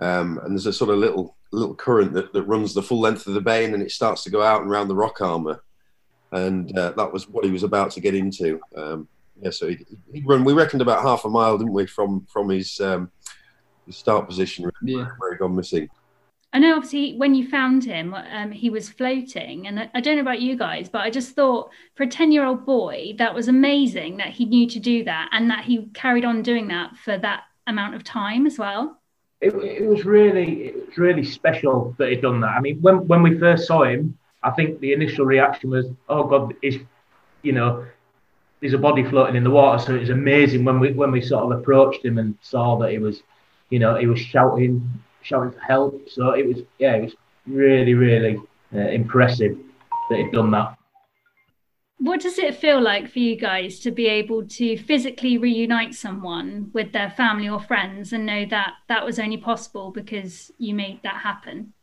Um, 0.00 0.38
and 0.42 0.52
there's 0.52 0.66
a 0.66 0.72
sort 0.72 0.90
of 0.90 0.98
little 0.98 1.36
little 1.52 1.74
current 1.74 2.12
that, 2.12 2.32
that 2.32 2.44
runs 2.44 2.72
the 2.72 2.82
full 2.82 3.00
length 3.00 3.26
of 3.26 3.34
the 3.34 3.40
bay, 3.40 3.64
and 3.64 3.74
then 3.74 3.82
it 3.82 3.90
starts 3.90 4.22
to 4.24 4.30
go 4.30 4.42
out 4.42 4.62
and 4.62 4.70
around 4.70 4.88
the 4.88 4.94
rock 4.94 5.20
armor, 5.20 5.62
and 6.30 6.76
uh, 6.78 6.92
that 6.92 7.12
was 7.12 7.28
what 7.28 7.44
he 7.44 7.50
was 7.50 7.64
about 7.64 7.90
to 7.92 8.00
get 8.00 8.14
into. 8.14 8.60
Um, 8.76 9.08
yeah, 9.42 9.50
so 9.50 9.68
he, 9.68 9.78
he 10.12 10.22
run. 10.22 10.44
We 10.44 10.52
reckoned 10.52 10.82
about 10.82 11.02
half 11.02 11.24
a 11.24 11.28
mile, 11.28 11.58
didn't 11.58 11.72
we, 11.72 11.86
from 11.86 12.26
from 12.32 12.48
his 12.48 12.80
um, 12.80 13.10
his 13.86 13.96
start 13.96 14.28
position 14.28 14.70
yeah. 14.82 15.08
where 15.18 15.32
he 15.32 15.38
gone 15.38 15.56
missing. 15.56 15.88
I 16.52 16.58
know, 16.58 16.74
obviously, 16.74 17.16
when 17.16 17.34
you 17.34 17.48
found 17.48 17.84
him, 17.84 18.12
um, 18.12 18.50
he 18.50 18.70
was 18.70 18.88
floating. 18.88 19.68
And 19.68 19.88
I, 19.94 20.00
don't 20.00 20.16
know 20.16 20.22
about 20.22 20.40
you 20.40 20.56
guys, 20.56 20.88
but 20.88 21.02
I 21.02 21.10
just 21.10 21.36
thought 21.36 21.70
for 21.94 22.02
a 22.02 22.08
10 22.08 22.32
year 22.32 22.44
old 22.44 22.66
boy, 22.66 23.14
that 23.18 23.34
was 23.34 23.46
amazing 23.46 24.16
that 24.16 24.30
he 24.30 24.46
knew 24.46 24.68
to 24.68 24.80
do 24.80 25.04
that 25.04 25.28
and 25.32 25.48
that 25.50 25.64
he 25.64 25.86
carried 25.94 26.24
on 26.24 26.42
doing 26.42 26.66
that 26.68 26.96
for 26.96 27.16
that 27.18 27.44
amount 27.68 27.94
of 27.94 28.02
time 28.02 28.46
as 28.46 28.58
well. 28.58 28.98
It, 29.40 29.54
it 29.54 29.86
was 29.86 30.04
really, 30.04 30.64
it 30.64 30.88
was 30.88 30.98
really 30.98 31.22
special 31.22 31.94
that 31.98 32.08
he'd 32.08 32.22
done 32.22 32.40
that. 32.40 32.50
I 32.50 32.60
mean, 32.60 32.80
when, 32.82 33.06
when 33.06 33.22
we 33.22 33.38
first 33.38 33.66
saw 33.68 33.84
him, 33.84 34.18
I 34.42 34.50
think 34.50 34.80
the 34.80 34.92
initial 34.92 35.26
reaction 35.26 35.70
was, 35.70 35.86
"Oh 36.08 36.24
God, 36.24 36.54
is 36.62 36.78
you 37.42 37.52
know, 37.52 37.86
there's 38.60 38.72
a 38.72 38.78
body 38.78 39.04
floating 39.04 39.36
in 39.36 39.44
the 39.44 39.50
water." 39.50 39.82
So 39.82 39.94
it 39.94 40.00
was 40.00 40.10
amazing 40.10 40.64
when 40.64 40.80
we 40.80 40.92
when 40.92 41.10
we 41.10 41.20
sort 41.20 41.44
of 41.44 41.58
approached 41.58 42.04
him 42.04 42.18
and 42.18 42.36
saw 42.40 42.76
that 42.78 42.90
he 42.90 42.98
was, 42.98 43.22
you 43.68 43.78
know, 43.78 43.96
he 43.96 44.06
was 44.06 44.18
shouting 44.18 45.02
shouting 45.22 45.52
for 45.52 45.60
help. 45.60 46.08
So 46.08 46.30
it 46.32 46.46
was, 46.46 46.58
yeah, 46.78 46.94
it 46.96 47.02
was 47.02 47.14
really, 47.46 47.94
really 47.94 48.40
uh, 48.74 48.78
impressive 48.78 49.58
that 50.08 50.18
he'd 50.18 50.32
done 50.32 50.50
that. 50.52 50.76
What 51.98 52.20
does 52.20 52.38
it 52.38 52.54
feel 52.54 52.80
like 52.80 53.10
for 53.10 53.18
you 53.18 53.36
guys 53.36 53.78
to 53.80 53.90
be 53.90 54.06
able 54.06 54.46
to 54.46 54.78
physically 54.78 55.36
reunite 55.36 55.94
someone 55.94 56.70
with 56.72 56.92
their 56.92 57.10
family 57.10 57.48
or 57.48 57.60
friends 57.60 58.14
and 58.14 58.24
know 58.24 58.46
that 58.46 58.74
that 58.88 59.04
was 59.04 59.18
only 59.18 59.36
possible 59.36 59.90
because 59.90 60.50
you 60.56 60.74
made 60.74 61.00
that 61.02 61.16
happen? 61.16 61.74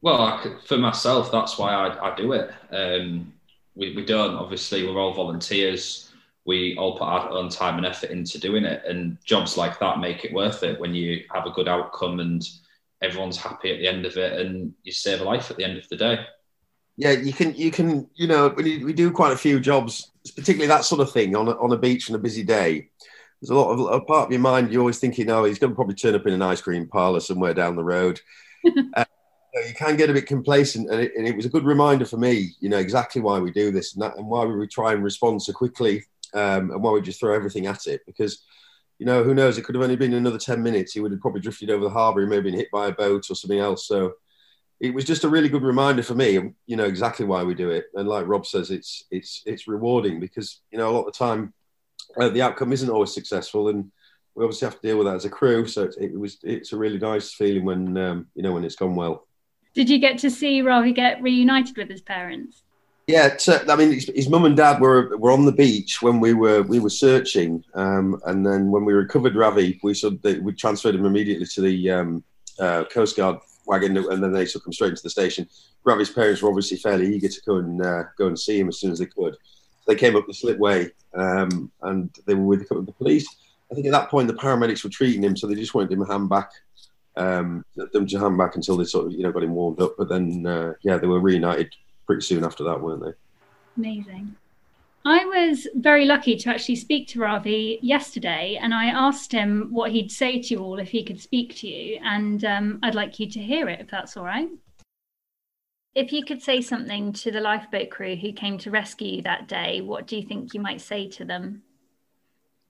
Well, 0.00 0.42
for 0.64 0.78
myself, 0.78 1.30
that's 1.30 1.58
why 1.58 1.74
I, 1.74 2.12
I 2.12 2.16
do 2.16 2.32
it. 2.32 2.50
Um, 2.70 3.34
we, 3.76 3.94
we 3.94 4.06
don't, 4.06 4.36
obviously, 4.36 4.86
we're 4.86 4.98
all 4.98 5.12
volunteers. 5.12 6.09
We 6.50 6.76
all 6.76 6.98
put 6.98 7.04
our 7.04 7.30
own 7.30 7.48
time 7.48 7.76
and 7.76 7.86
effort 7.86 8.10
into 8.10 8.38
doing 8.38 8.64
it. 8.64 8.82
And 8.84 9.16
jobs 9.24 9.56
like 9.56 9.78
that 9.78 10.00
make 10.00 10.24
it 10.24 10.32
worth 10.32 10.62
it 10.62 10.80
when 10.80 10.94
you 10.94 11.24
have 11.32 11.46
a 11.46 11.50
good 11.50 11.68
outcome 11.68 12.20
and 12.20 12.46
everyone's 13.02 13.38
happy 13.38 13.72
at 13.72 13.78
the 13.78 13.88
end 13.88 14.04
of 14.04 14.16
it 14.16 14.40
and 14.40 14.74
you 14.82 14.92
save 14.92 15.20
a 15.20 15.24
life 15.24 15.50
at 15.50 15.56
the 15.56 15.64
end 15.64 15.78
of 15.78 15.88
the 15.88 15.96
day 15.96 16.18
yeah, 17.00 17.12
you 17.12 17.32
can, 17.32 17.54
you 17.54 17.70
can, 17.70 18.10
you 18.14 18.26
know, 18.26 18.48
we, 18.48 18.84
we 18.84 18.92
do 18.92 19.10
quite 19.10 19.32
a 19.32 19.36
few 19.36 19.58
jobs, 19.58 20.10
particularly 20.36 20.66
that 20.66 20.84
sort 20.84 21.00
of 21.00 21.10
thing 21.10 21.34
on 21.34 21.48
a, 21.48 21.52
on 21.52 21.72
a 21.72 21.78
beach 21.78 22.10
on 22.10 22.14
a 22.14 22.18
busy 22.18 22.42
day. 22.42 22.90
There's 23.40 23.48
a 23.48 23.54
lot 23.54 23.70
of 23.70 23.80
a 23.80 24.00
part 24.02 24.26
of 24.26 24.32
your 24.32 24.40
mind. 24.42 24.70
You're 24.70 24.82
always 24.82 24.98
thinking, 24.98 25.30
oh, 25.30 25.44
he's 25.44 25.58
going 25.58 25.70
to 25.70 25.74
probably 25.74 25.94
turn 25.94 26.14
up 26.14 26.26
in 26.26 26.34
an 26.34 26.42
ice 26.42 26.60
cream 26.60 26.86
parlor 26.86 27.20
somewhere 27.20 27.54
down 27.54 27.74
the 27.74 27.82
road. 27.82 28.20
uh, 28.94 29.04
you 29.66 29.72
can 29.74 29.96
get 29.96 30.10
a 30.10 30.12
bit 30.12 30.26
complacent, 30.26 30.90
and 30.90 31.00
it, 31.00 31.12
and 31.16 31.26
it, 31.26 31.34
was 31.34 31.46
a 31.46 31.50
good 31.50 31.64
reminder 31.64 32.04
for 32.04 32.18
me, 32.18 32.50
you 32.60 32.68
know, 32.68 32.76
exactly 32.76 33.22
why 33.22 33.38
we 33.38 33.50
do 33.50 33.70
this 33.70 33.94
and, 33.94 34.02
that, 34.02 34.18
and 34.18 34.26
why 34.26 34.44
we 34.44 34.66
try 34.66 34.92
and 34.92 35.02
respond 35.02 35.42
so 35.42 35.54
quickly, 35.54 36.04
um, 36.34 36.70
and 36.70 36.82
why 36.82 36.90
we 36.90 37.00
just 37.00 37.20
throw 37.20 37.34
everything 37.34 37.66
at 37.66 37.86
it. 37.86 38.02
Because, 38.06 38.44
you 38.98 39.06
know, 39.06 39.22
who 39.22 39.34
knows? 39.34 39.58
It 39.58 39.62
could 39.62 39.74
have 39.74 39.84
only 39.84 39.96
been 39.96 40.14
another 40.14 40.38
ten 40.38 40.62
minutes. 40.62 40.92
He 40.92 41.00
would 41.00 41.12
have 41.12 41.20
probably 41.20 41.40
drifted 41.40 41.70
over 41.70 41.84
the 41.84 41.90
harbour. 41.90 42.20
He 42.20 42.26
may 42.26 42.36
have 42.36 42.44
been 42.44 42.54
hit 42.54 42.70
by 42.70 42.88
a 42.88 42.92
boat 42.92 43.30
or 43.30 43.34
something 43.34 43.58
else. 43.58 43.86
So 43.86 44.14
it 44.80 44.94
was 44.94 45.04
just 45.04 45.24
a 45.24 45.28
really 45.28 45.48
good 45.48 45.62
reminder 45.62 46.02
for 46.02 46.14
me, 46.14 46.38
you 46.66 46.76
know, 46.76 46.84
exactly 46.84 47.26
why 47.26 47.44
we 47.44 47.54
do 47.54 47.70
it. 47.70 47.86
And 47.94 48.08
like 48.08 48.26
Rob 48.26 48.46
says, 48.46 48.70
it's 48.70 49.04
it's 49.10 49.42
it's 49.44 49.68
rewarding 49.68 50.20
because 50.20 50.60
you 50.72 50.78
know 50.78 50.88
a 50.88 50.92
lot 50.92 51.06
of 51.06 51.12
the 51.12 51.18
time 51.18 51.52
uh, 52.18 52.30
the 52.30 52.42
outcome 52.42 52.72
isn't 52.72 52.90
always 52.90 53.12
successful, 53.12 53.68
and 53.68 53.90
we 54.34 54.44
obviously 54.44 54.66
have 54.66 54.80
to 54.80 54.86
deal 54.86 54.96
with 54.96 55.06
that 55.06 55.16
as 55.16 55.26
a 55.26 55.30
crew. 55.30 55.66
So 55.66 55.84
it, 55.84 55.96
it 55.98 56.18
was 56.18 56.38
it's 56.42 56.72
a 56.72 56.78
really 56.78 56.98
nice 56.98 57.34
feeling 57.34 57.64
when 57.64 57.96
um, 57.98 58.26
you 58.34 58.42
know 58.42 58.52
when 58.52 58.64
it's 58.64 58.76
gone 58.76 58.94
well. 58.94 59.26
Did 59.74 59.90
you 59.90 59.98
get 59.98 60.18
to 60.18 60.30
see 60.30 60.62
Ravi 60.62 60.92
get 60.92 61.22
reunited 61.22 61.76
with 61.76 61.88
his 61.88 62.00
parents? 62.00 62.64
Yeah, 63.10 63.36
I 63.68 63.74
mean, 63.74 63.90
his, 63.92 64.10
his 64.14 64.28
mum 64.28 64.44
and 64.44 64.56
dad 64.56 64.80
were 64.80 65.16
were 65.16 65.32
on 65.32 65.44
the 65.44 65.52
beach 65.52 66.00
when 66.00 66.20
we 66.20 66.32
were 66.32 66.62
we 66.62 66.78
were 66.78 66.90
searching, 66.90 67.64
um, 67.74 68.20
and 68.26 68.46
then 68.46 68.70
when 68.70 68.84
we 68.84 68.92
recovered 68.92 69.34
Ravi, 69.34 69.80
we 69.82 69.92
of, 70.04 70.22
we 70.22 70.52
transferred 70.52 70.94
him 70.94 71.04
immediately 71.04 71.46
to 71.46 71.60
the 71.60 71.90
um, 71.90 72.24
uh, 72.60 72.84
Coast 72.84 73.16
Guard 73.16 73.38
wagon, 73.66 73.96
and 73.96 74.22
then 74.22 74.32
they 74.32 74.44
took 74.44 74.64
him 74.64 74.72
straight 74.72 74.90
into 74.90 75.02
the 75.02 75.10
station. 75.10 75.48
Ravi's 75.82 76.10
parents 76.10 76.40
were 76.40 76.50
obviously 76.50 76.76
fairly 76.76 77.12
eager 77.12 77.28
to 77.28 77.40
go 77.44 77.56
and 77.56 77.84
uh, 77.84 78.04
go 78.16 78.28
and 78.28 78.38
see 78.38 78.60
him 78.60 78.68
as 78.68 78.78
soon 78.78 78.92
as 78.92 79.00
they 79.00 79.06
could. 79.06 79.34
So 79.34 79.86
they 79.88 79.96
came 79.96 80.14
up 80.14 80.28
the 80.28 80.32
slipway, 80.32 80.92
um, 81.14 81.72
and 81.82 82.16
they 82.26 82.34
were 82.34 82.44
with 82.44 82.62
a 82.62 82.64
couple 82.64 82.78
of 82.78 82.86
the 82.86 82.92
police. 82.92 83.26
I 83.72 83.74
think 83.74 83.86
at 83.86 83.92
that 83.92 84.08
point 84.08 84.28
the 84.28 84.34
paramedics 84.34 84.84
were 84.84 84.90
treating 84.90 85.24
him, 85.24 85.36
so 85.36 85.48
they 85.48 85.56
just 85.56 85.74
wanted 85.74 85.90
him 85.90 86.04
to 86.04 86.12
hand 86.12 86.28
back, 86.28 86.52
um, 87.16 87.64
them 87.92 88.06
to 88.06 88.18
hand 88.20 88.38
back 88.38 88.54
until 88.54 88.76
they 88.76 88.84
sort 88.84 89.06
of 89.06 89.12
you 89.12 89.24
know 89.24 89.32
got 89.32 89.42
him 89.42 89.54
warmed 89.54 89.80
up. 89.80 89.96
But 89.98 90.08
then 90.08 90.46
uh, 90.46 90.74
yeah, 90.82 90.96
they 90.96 91.08
were 91.08 91.20
reunited 91.20 91.74
pretty 92.10 92.26
soon 92.26 92.42
after 92.44 92.64
that, 92.64 92.80
weren't 92.80 93.04
they? 93.04 93.12
Amazing. 93.76 94.34
I 95.04 95.24
was 95.26 95.68
very 95.76 96.06
lucky 96.06 96.34
to 96.38 96.50
actually 96.50 96.74
speak 96.74 97.06
to 97.08 97.20
Ravi 97.20 97.78
yesterday, 97.82 98.58
and 98.60 98.74
I 98.74 98.86
asked 98.86 99.30
him 99.30 99.68
what 99.70 99.92
he'd 99.92 100.10
say 100.10 100.42
to 100.42 100.54
you 100.54 100.58
all 100.58 100.80
if 100.80 100.88
he 100.88 101.04
could 101.04 101.20
speak 101.20 101.54
to 101.58 101.68
you, 101.68 102.00
and 102.02 102.44
um, 102.44 102.80
I'd 102.82 102.96
like 102.96 103.20
you 103.20 103.30
to 103.30 103.38
hear 103.38 103.68
it 103.68 103.78
if 103.78 103.88
that's 103.92 104.16
all 104.16 104.24
right. 104.24 104.48
If 105.94 106.12
you 106.12 106.24
could 106.24 106.42
say 106.42 106.60
something 106.60 107.12
to 107.12 107.30
the 107.30 107.40
lifeboat 107.40 107.90
crew 107.90 108.16
who 108.16 108.32
came 108.32 108.58
to 108.58 108.72
rescue 108.72 109.18
you 109.18 109.22
that 109.22 109.46
day, 109.46 109.80
what 109.80 110.08
do 110.08 110.16
you 110.16 110.26
think 110.26 110.52
you 110.52 110.60
might 110.60 110.80
say 110.80 111.06
to 111.10 111.24
them? 111.24 111.62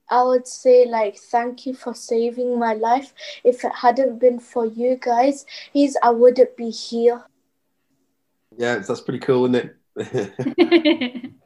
I 0.07 0.21
would 0.21 0.45
say 0.45 0.85
like 0.85 1.17
thank 1.17 1.65
you 1.65 1.73
for 1.73 1.95
saving 1.95 2.59
my 2.59 2.73
life. 2.73 3.15
If 3.43 3.63
it 3.63 3.73
hadn't 3.73 4.19
been 4.19 4.39
for 4.39 4.67
you 4.67 4.97
guys, 5.01 5.47
is 5.73 5.97
I 6.03 6.11
wouldn't 6.11 6.55
be 6.55 6.69
here. 6.69 7.25
Yeah, 8.57 8.79
that's 8.79 9.01
pretty 9.01 9.19
cool, 9.19 9.45
isn't 9.45 9.75
it? 9.95 11.31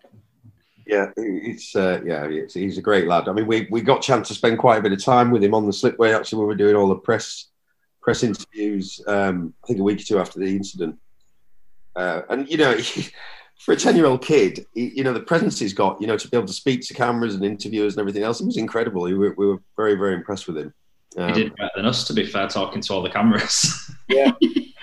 Yeah, 0.88 1.08
it's 1.18 1.76
uh, 1.76 2.02
yeah, 2.06 2.26
it's, 2.26 2.54
he's 2.54 2.78
a 2.78 2.82
great 2.82 3.08
lad. 3.08 3.28
I 3.28 3.34
mean, 3.34 3.48
we 3.48 3.68
we 3.72 3.82
got 3.82 4.00
a 4.04 4.08
chance 4.08 4.28
to 4.28 4.36
spend 4.36 4.60
quite 4.60 4.78
a 4.78 4.82
bit 4.82 4.92
of 4.92 5.04
time 5.04 5.32
with 5.32 5.44
him 5.44 5.56
on 5.56 5.66
the 5.66 5.74
slipway. 5.74 6.14
Actually, 6.14 6.40
when 6.40 6.48
we 6.48 6.54
were 6.54 6.58
doing 6.58 6.76
all 6.76 6.88
the 6.88 6.96
press 6.96 7.48
press 8.02 8.22
interviews. 8.22 9.02
Um, 9.08 9.54
I 9.64 9.68
think 9.68 9.80
a 9.80 9.84
week 9.84 10.00
or 10.00 10.04
two 10.04 10.20
after 10.20 10.40
the 10.40 10.46
incident, 10.46 10.98
uh, 11.96 12.22
and 12.30 12.48
you 12.48 12.58
know, 12.58 12.78
for 13.60 13.72
a 13.74 13.76
ten 13.76 13.96
year 13.96 14.06
old 14.06 14.22
kid, 14.24 14.68
he, 14.76 14.92
you 14.96 15.04
know, 15.04 15.12
the 15.12 15.22
presence 15.22 15.58
he's 15.58 15.74
got, 15.74 16.00
you 16.00 16.06
know, 16.06 16.18
to 16.18 16.28
be 16.28 16.38
able 16.38 16.48
to 16.48 16.54
speak 16.54 16.82
to 16.82 16.94
cameras 16.94 17.34
and 17.34 17.44
interviewers 17.44 17.96
and 17.96 18.02
everything 18.02 18.22
else, 18.22 18.40
it 18.40 18.46
was 18.46 18.58
incredible. 18.58 19.02
We 19.02 19.16
were, 19.16 19.34
we 19.38 19.48
were 19.48 19.62
very 19.76 19.96
very 19.96 20.14
impressed 20.14 20.46
with 20.46 20.58
him. 20.58 20.74
Um, 21.18 21.30
he 21.30 21.44
did 21.44 21.56
better 21.56 21.72
than 21.76 21.88
us, 21.88 22.06
to 22.08 22.14
be 22.14 22.28
fair, 22.28 22.48
talking 22.48 22.82
to 22.82 22.94
all 22.94 23.02
the 23.02 23.10
cameras. 23.10 23.92
Yeah. 24.08 24.32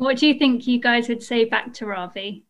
what 0.00 0.16
do 0.16 0.26
you 0.26 0.38
think 0.38 0.66
you 0.66 0.80
guys 0.80 1.08
would 1.08 1.22
say 1.22 1.44
back 1.44 1.74
to 1.74 1.84
Ravi? 1.84 2.46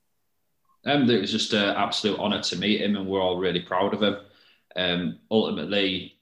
Um, 0.86 1.10
it 1.10 1.20
was 1.20 1.32
just 1.32 1.52
an 1.52 1.74
absolute 1.76 2.18
honour 2.18 2.40
to 2.42 2.56
meet 2.56 2.80
him, 2.80 2.94
and 2.94 3.08
we're 3.08 3.20
all 3.20 3.38
really 3.38 3.60
proud 3.60 3.92
of 3.92 4.02
him. 4.02 4.16
Um, 4.76 5.18
ultimately, 5.32 6.16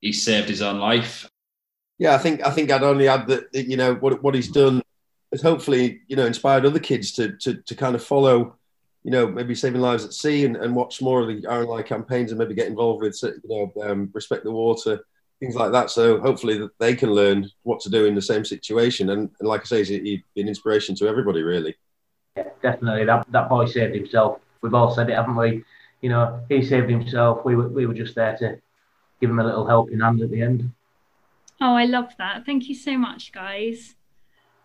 he 0.00 0.12
saved 0.12 0.50
his 0.50 0.60
own 0.60 0.78
life. 0.78 1.26
Yeah, 1.98 2.14
I 2.14 2.18
think 2.18 2.46
I 2.46 2.50
think 2.50 2.70
I'd 2.70 2.82
only 2.82 3.08
add 3.08 3.28
that 3.28 3.48
you 3.54 3.78
know 3.78 3.94
what 3.94 4.22
what 4.22 4.34
he's 4.34 4.50
done 4.50 4.82
has 5.32 5.40
hopefully 5.40 6.02
you 6.06 6.16
know 6.16 6.26
inspired 6.26 6.66
other 6.66 6.78
kids 6.78 7.12
to 7.12 7.34
to 7.38 7.54
to 7.54 7.74
kind 7.74 7.94
of 7.94 8.04
follow, 8.04 8.56
you 9.04 9.10
know, 9.10 9.26
maybe 9.26 9.54
saving 9.54 9.80
lives 9.80 10.04
at 10.04 10.12
sea 10.12 10.44
and, 10.44 10.56
and 10.56 10.76
watch 10.76 11.00
more 11.00 11.22
of 11.22 11.28
the 11.28 11.48
RNLI 11.48 11.86
campaigns 11.86 12.30
and 12.30 12.38
maybe 12.38 12.54
get 12.54 12.68
involved 12.68 13.02
with 13.02 13.18
you 13.22 13.40
know 13.44 13.72
um, 13.84 14.10
respect 14.12 14.44
the 14.44 14.52
water 14.52 15.00
things 15.42 15.56
like 15.56 15.72
that. 15.72 15.90
So 15.90 16.20
hopefully 16.20 16.56
that 16.58 16.78
they 16.78 16.94
can 16.94 17.10
learn 17.10 17.50
what 17.64 17.80
to 17.80 17.90
do 17.90 18.04
in 18.06 18.14
the 18.14 18.22
same 18.22 18.44
situation. 18.44 19.10
And, 19.10 19.28
and 19.40 19.48
like 19.48 19.62
I 19.62 19.64
say, 19.64 19.84
he'd 19.84 20.22
be 20.34 20.40
an 20.40 20.46
inspiration 20.46 20.94
to 20.96 21.08
everybody 21.08 21.42
really. 21.42 21.74
Yeah, 22.36 22.50
definitely. 22.62 23.04
That 23.04 23.26
that 23.32 23.48
boy 23.48 23.66
saved 23.66 23.94
himself. 23.94 24.38
We've 24.62 24.72
all 24.72 24.94
said 24.94 25.10
it, 25.10 25.16
haven't 25.16 25.34
we? 25.34 25.64
You 26.00 26.10
know, 26.10 26.40
he 26.48 26.64
saved 26.64 26.88
himself. 26.88 27.44
We 27.44 27.56
were 27.56 27.68
we 27.68 27.86
were 27.86 27.94
just 27.94 28.14
there 28.14 28.36
to 28.36 28.60
give 29.20 29.30
him 29.30 29.40
a 29.40 29.44
little 29.44 29.66
helping 29.66 29.98
hand 29.98 30.22
at 30.22 30.30
the 30.30 30.42
end. 30.42 30.70
Oh, 31.60 31.74
I 31.74 31.86
love 31.86 32.12
that. 32.18 32.46
Thank 32.46 32.68
you 32.68 32.74
so 32.76 32.96
much, 32.96 33.32
guys. 33.32 33.96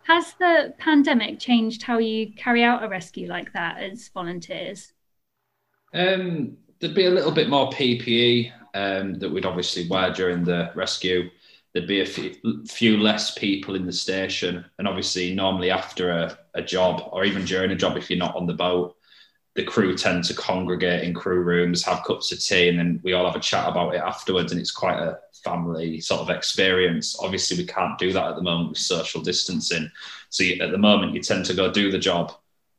Has 0.04 0.34
the 0.40 0.74
pandemic 0.78 1.40
changed 1.40 1.84
how 1.84 1.98
you 1.98 2.32
carry 2.34 2.64
out 2.64 2.84
a 2.84 2.88
rescue 2.88 3.28
like 3.28 3.52
that 3.54 3.82
as 3.82 4.10
volunteers? 4.10 4.94
Um, 5.94 6.58
there'd 6.80 6.96
be 6.96 7.06
a 7.06 7.12
little 7.12 7.32
bit 7.32 7.50
more 7.50 7.70
PPE 7.72 8.52
um, 8.78 9.20
that 9.20 9.32
we'd 9.32 9.46
obviously 9.46 9.88
wear 9.88 10.12
during 10.14 10.44
the 10.44 10.72
rescue 10.76 11.30
there'd 11.78 11.88
be 11.88 12.02
a 12.02 12.66
few, 12.68 12.98
less 12.98 13.38
people 13.38 13.76
in 13.76 13.86
the 13.86 13.94
station. 13.94 14.66
And 14.80 14.88
obviously, 14.88 15.36
normally 15.36 15.70
after 15.70 16.10
a, 16.10 16.38
a 16.56 16.62
job 16.62 17.08
or 17.12 17.24
even 17.24 17.46
during 17.46 17.70
a 17.70 17.76
job, 17.76 17.98
if 17.98 18.10
you're 18.10 18.18
not 18.18 18.36
on 18.36 18.48
the 18.48 18.54
boat, 18.54 18.96
the 19.54 19.64
crew 19.64 19.96
tend 19.96 20.24
to 20.24 20.34
congregate 20.34 21.04
in 21.04 21.14
crew 21.14 21.42
rooms, 21.42 21.84
have 21.84 22.04
cups 22.04 22.32
of 22.32 22.44
tea, 22.44 22.70
and 22.70 22.80
then 22.80 23.00
we 23.04 23.14
all 23.14 23.26
have 23.26 23.36
a 23.36 23.40
chat 23.40 23.68
about 23.68 23.94
it 23.94 24.02
afterwards. 24.02 24.52
And 24.52 24.60
it's 24.60 24.72
quite 24.72 24.98
a 24.98 25.20
family 25.44 26.00
sort 26.00 26.22
of 26.22 26.30
experience. 26.30 27.16
Obviously, 27.20 27.58
we 27.58 27.66
can't 27.66 27.98
do 28.00 28.12
that 28.14 28.30
at 28.30 28.36
the 28.36 28.42
moment 28.42 28.70
with 28.70 28.80
social 28.80 29.22
distancing. 29.22 29.92
So 30.30 30.44
you, 30.44 30.62
at 30.62 30.72
the 30.72 30.78
moment, 30.78 31.14
you 31.14 31.22
tend 31.22 31.46
to 31.46 31.54
go 31.54 31.72
do 31.72 31.92
the 31.92 32.00
job, 32.00 32.34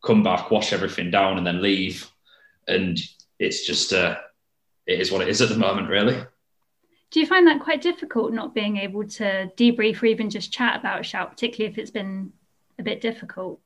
come 0.04 0.24
back, 0.24 0.50
wash 0.50 0.72
everything 0.72 1.10
down, 1.10 1.38
and 1.38 1.46
then 1.46 1.62
leave. 1.62 2.10
And 2.66 2.98
it's 3.38 3.64
just, 3.66 3.92
uh, 3.92 4.16
it 4.88 5.00
is 5.00 5.12
what 5.12 5.20
it 5.20 5.28
is 5.28 5.40
at 5.42 5.50
the 5.50 5.56
moment, 5.56 5.88
really. 5.88 6.18
Do 7.10 7.20
you 7.20 7.26
find 7.26 7.46
that 7.46 7.60
quite 7.60 7.82
difficult 7.82 8.32
not 8.32 8.54
being 8.54 8.78
able 8.78 9.06
to 9.06 9.50
debrief 9.56 10.02
or 10.02 10.06
even 10.06 10.30
just 10.30 10.52
chat 10.52 10.80
about 10.80 11.06
shout, 11.06 11.30
particularly 11.30 11.70
if 11.70 11.78
it's 11.78 11.90
been 11.90 12.32
a 12.78 12.82
bit 12.82 13.00
difficult? 13.00 13.60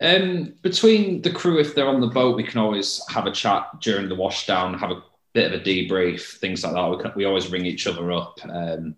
Um, 0.00 0.54
between 0.62 1.22
the 1.22 1.30
crew, 1.30 1.60
if 1.60 1.74
they're 1.74 1.88
on 1.88 2.00
the 2.00 2.08
boat, 2.08 2.36
we 2.36 2.42
can 2.42 2.58
always 2.58 3.00
have 3.08 3.26
a 3.26 3.32
chat 3.32 3.68
during 3.80 4.08
the 4.08 4.16
washdown, 4.16 4.78
have 4.78 4.90
a 4.90 5.02
bit 5.32 5.52
of 5.52 5.60
a 5.60 5.64
debrief, 5.64 6.38
things 6.38 6.64
like 6.64 6.74
that. 6.74 6.90
We, 6.90 6.98
can, 6.98 7.12
we 7.14 7.24
always 7.24 7.50
ring 7.50 7.64
each 7.64 7.86
other 7.86 8.10
up. 8.10 8.38
Um, 8.48 8.96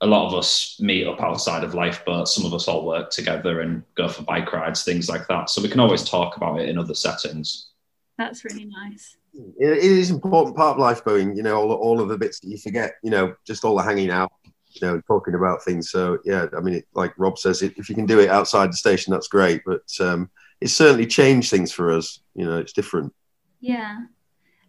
a 0.00 0.06
lot 0.06 0.26
of 0.26 0.34
us 0.34 0.80
meet 0.80 1.06
up 1.06 1.20
outside 1.20 1.62
of 1.62 1.74
lifeboat. 1.74 2.28
Some 2.28 2.44
of 2.44 2.54
us 2.54 2.66
all 2.66 2.84
work 2.84 3.10
together 3.10 3.60
and 3.60 3.84
go 3.94 4.08
for 4.08 4.22
bike 4.22 4.52
rides, 4.52 4.82
things 4.82 5.08
like 5.08 5.28
that. 5.28 5.50
So 5.50 5.62
we 5.62 5.68
can 5.68 5.80
always 5.80 6.02
talk 6.02 6.36
about 6.36 6.60
it 6.60 6.68
in 6.68 6.78
other 6.78 6.94
settings. 6.94 7.68
That's 8.18 8.44
really 8.44 8.64
nice 8.64 9.16
it 9.58 9.78
is 9.78 10.10
important 10.10 10.56
part 10.56 10.78
of 10.78 10.82
lifeboating. 10.82 11.36
You 11.36 11.42
know, 11.42 11.56
all, 11.56 11.72
all 11.72 12.00
of 12.00 12.08
the 12.08 12.18
bits 12.18 12.40
that 12.40 12.48
you 12.48 12.58
forget. 12.58 12.94
You 13.02 13.10
know, 13.10 13.34
just 13.46 13.64
all 13.64 13.76
the 13.76 13.82
hanging 13.82 14.10
out. 14.10 14.32
You 14.70 14.86
know, 14.86 15.00
talking 15.06 15.34
about 15.34 15.62
things. 15.62 15.90
So 15.90 16.18
yeah, 16.24 16.46
I 16.56 16.60
mean, 16.60 16.74
it, 16.74 16.86
like 16.94 17.14
Rob 17.16 17.38
says, 17.38 17.62
it, 17.62 17.74
if 17.76 17.88
you 17.88 17.94
can 17.94 18.06
do 18.06 18.20
it 18.20 18.28
outside 18.28 18.70
the 18.70 18.76
station, 18.76 19.12
that's 19.12 19.28
great. 19.28 19.62
But 19.64 19.82
um, 20.00 20.30
it's 20.60 20.72
certainly 20.72 21.06
changed 21.06 21.50
things 21.50 21.72
for 21.72 21.92
us. 21.92 22.20
You 22.34 22.44
know, 22.44 22.58
it's 22.58 22.72
different. 22.72 23.14
Yeah. 23.60 24.02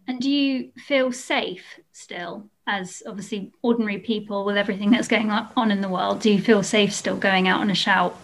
And 0.08 0.20
do 0.20 0.30
you 0.30 0.70
feel 0.76 1.10
safe 1.10 1.80
still 1.92 2.48
as 2.66 3.02
obviously 3.06 3.52
ordinary 3.62 3.98
people 3.98 4.44
with 4.44 4.56
everything 4.56 4.90
that's 4.90 5.08
going 5.08 5.30
on 5.30 5.70
in 5.70 5.80
the 5.80 5.88
world, 5.88 6.20
do 6.20 6.32
you 6.32 6.40
feel 6.40 6.62
safe 6.62 6.92
still 6.92 7.16
going 7.16 7.48
out 7.48 7.60
on 7.60 7.70
a 7.70 7.74
shout? 7.74 8.18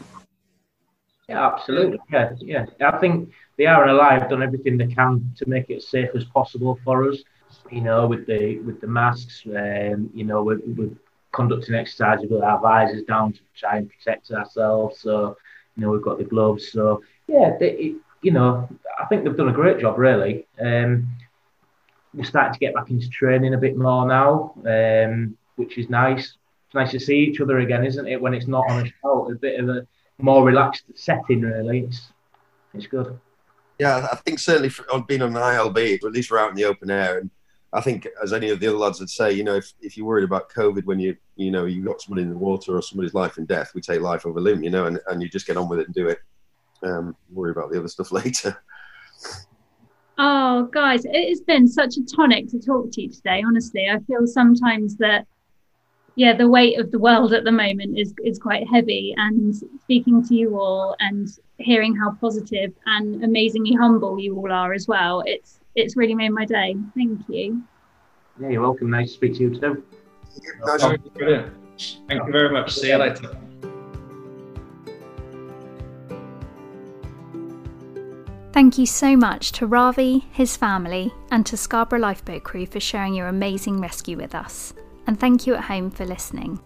Yeah, 1.29 1.47
absolutely. 1.47 1.99
Yeah, 2.11 2.33
yeah. 2.41 2.67
I 2.81 2.99
think 2.99 3.33
the 3.63 3.69
RNLI 3.69 4.19
have 4.19 4.29
done 4.29 4.43
everything 4.43 4.77
they 4.77 4.89
can 4.89 5.33
to 5.39 5.49
make 5.49 5.71
it 5.71 5.77
as 5.77 5.87
safe 5.87 6.11
as 6.17 6.25
possible 6.25 6.81
for 6.85 7.09
us. 7.09 7.19
You 7.71 7.81
know, 7.81 8.09
with 8.09 8.27
the 8.27 8.59
with 8.59 8.81
the 8.81 8.89
masks, 8.89 9.45
um, 9.47 10.11
you 10.13 10.25
know, 10.25 10.43
we're, 10.43 10.59
we're 10.67 10.91
conducting 11.31 11.77
exercises 11.77 12.29
with 12.29 12.43
our 12.43 12.61
visors 12.61 13.05
down 13.05 13.35
to 13.35 13.41
try 13.55 13.77
and 13.77 13.89
protect 13.89 14.33
ourselves. 14.33 14.99
So, 14.99 15.37
you 15.77 15.83
know, 15.83 15.93
we've 15.93 16.03
got 16.03 16.19
the 16.19 16.25
gloves. 16.25 16.73
So, 16.73 17.05
yeah, 17.29 17.57
they, 17.61 17.71
it, 17.71 17.97
you 18.21 18.33
know, 18.33 18.69
I 18.99 19.05
think 19.05 19.23
they've 19.23 19.37
done 19.37 19.49
a 19.49 19.53
great 19.53 19.79
job, 19.79 19.97
really. 19.97 20.45
Um, 20.61 21.07
we're 22.15 22.25
starting 22.25 22.55
to 22.55 22.59
get 22.59 22.75
back 22.75 22.91
into 22.91 23.09
training 23.11 23.55
a 23.55 23.59
bit 23.59 23.77
more 23.77 24.09
now, 24.09 24.55
um, 24.67 25.37
which 25.55 25.79
is 25.79 25.89
nice. 25.89 26.37
It's 26.67 26.75
nice 26.75 26.91
to 26.91 26.99
see 26.99 27.19
each 27.19 27.41
other 27.41 27.61
again, 27.61 27.87
isn't 27.87 28.09
it? 28.09 28.21
When 28.21 28.35
it's 28.35 28.49
not 28.49 28.69
on 28.69 28.87
a 28.87 28.93
show, 29.03 29.31
a 29.31 29.37
bit 29.37 29.61
of 29.61 29.69
a 29.69 29.87
more 30.19 30.45
relaxed 30.45 30.85
setting, 30.97 31.43
really. 31.43 31.81
It's 31.81 32.13
it's 32.75 32.89
good. 32.89 33.21
Yeah, 33.83 34.07
I 34.13 34.15
think 34.15 34.39
certainly 34.39 34.69
for, 34.69 34.85
being 35.09 35.23
on 35.23 35.37
an 35.37 35.43
ILB, 35.43 36.05
at 36.05 36.13
least 36.13 36.31
we're 36.31 36.39
out 36.39 36.51
in 36.51 36.55
the 36.55 36.67
open 36.67 36.89
air, 36.89 37.19
and 37.19 37.29
I 37.73 37.81
think 37.81 38.07
as 38.23 38.33
any 38.33 38.49
of 38.51 38.61
the 38.61 38.69
other 38.69 38.77
lads 38.77 39.01
would 39.01 39.11
say, 39.11 39.33
you 39.33 39.43
know, 39.43 39.57
if, 39.57 39.73
if 39.81 39.97
you're 39.97 40.07
worried 40.07 40.23
about 40.23 40.53
COVID 40.53 40.85
when 40.85 41.01
you 41.01 41.17
you 41.35 41.51
know 41.51 41.65
you've 41.65 41.85
got 41.85 42.01
somebody 42.01 42.23
in 42.23 42.31
the 42.31 42.39
water 42.39 42.77
or 42.77 42.81
somebody's 42.81 43.13
life 43.13 43.39
and 43.39 43.49
death, 43.49 43.73
we 43.75 43.81
take 43.81 44.01
life 44.01 44.25
over 44.25 44.41
limb, 44.41 44.63
you 44.63 44.71
know, 44.71 44.87
and, 44.87 45.01
and 45.09 45.21
you 45.21 45.29
just 45.29 45.49
get 45.49 45.57
on 45.57 45.69
with 45.69 45.81
it 45.81 45.87
and 45.87 45.95
do 45.97 46.07
it. 46.07 46.21
Um, 46.85 47.17
worry 47.33 47.51
about 47.51 47.73
the 47.73 47.79
other 47.81 47.89
stuff 47.89 48.13
later. 48.23 48.57
Oh, 50.17 50.69
guys, 50.73 51.05
it 51.05 51.31
has 51.31 51.41
been 51.41 51.67
such 51.67 51.97
a 51.97 52.05
tonic 52.05 52.51
to 52.51 52.61
talk 52.61 52.93
to 52.93 53.03
you 53.03 53.11
today. 53.11 53.43
Honestly, 53.45 53.89
I 53.91 53.99
feel 54.07 54.29
sometimes 54.29 54.95
that, 54.99 55.27
yeah, 56.15 56.37
the 56.37 56.49
weight 56.49 56.79
of 56.79 56.93
the 56.93 57.01
world 57.01 57.33
at 57.33 57.43
the 57.43 57.51
moment 57.51 57.99
is 57.99 58.15
is 58.25 58.39
quite 58.39 58.65
heavy. 58.69 59.13
And 59.17 59.57
speaking 59.57 60.23
to 60.29 60.37
you 60.37 60.57
all 60.57 60.95
and 61.01 61.29
hearing 61.63 61.97
how 61.97 62.13
positive 62.21 62.73
and 62.87 63.25
amazingly 63.25 63.75
humble 63.75 64.19
you 64.19 64.37
all 64.37 64.53
are 64.53 64.73
as 64.73 64.87
well, 64.89 65.23
it's 65.27 65.61
it's 65.75 65.97
really 65.97 66.15
made 66.15 66.31
my 66.31 66.45
day. 66.45 66.77
Thank 66.95 67.21
you. 67.29 67.63
Yeah, 68.41 68.49
you're 68.51 68.63
welcome. 68.63 68.91
Nice 68.91 69.09
to 69.09 69.15
speak 69.15 69.35
to 69.35 69.41
you 69.41 69.61
too. 69.61 69.83
Nice. 70.67 70.99
Brilliant. 71.15 71.53
Thank 72.09 72.27
you 72.27 72.33
very 72.33 72.51
much. 72.51 72.75
See 72.75 72.89
you 72.89 72.97
later. 72.97 73.37
Thank 78.53 78.77
you 78.77 78.85
so 78.85 79.17
much 79.17 79.53
to 79.53 79.67
Ravi, 79.67 80.27
his 80.31 80.59
family, 80.59 81.11
and 81.31 81.47
to 81.47 81.57
Scarborough 81.57 82.01
Lifeboat 82.01 82.45
Crew 82.45 82.67
for 82.67 82.81
sharing 82.81 83.15
your 83.15 83.29
amazing 83.29 83.81
rescue 83.81 84.19
with 84.19 84.35
us. 84.35 84.75
And 85.07 85.19
thank 85.19 85.47
you 85.47 85.55
at 85.55 85.65
home 85.65 85.91
for 85.91 86.05
listening. 86.05 86.61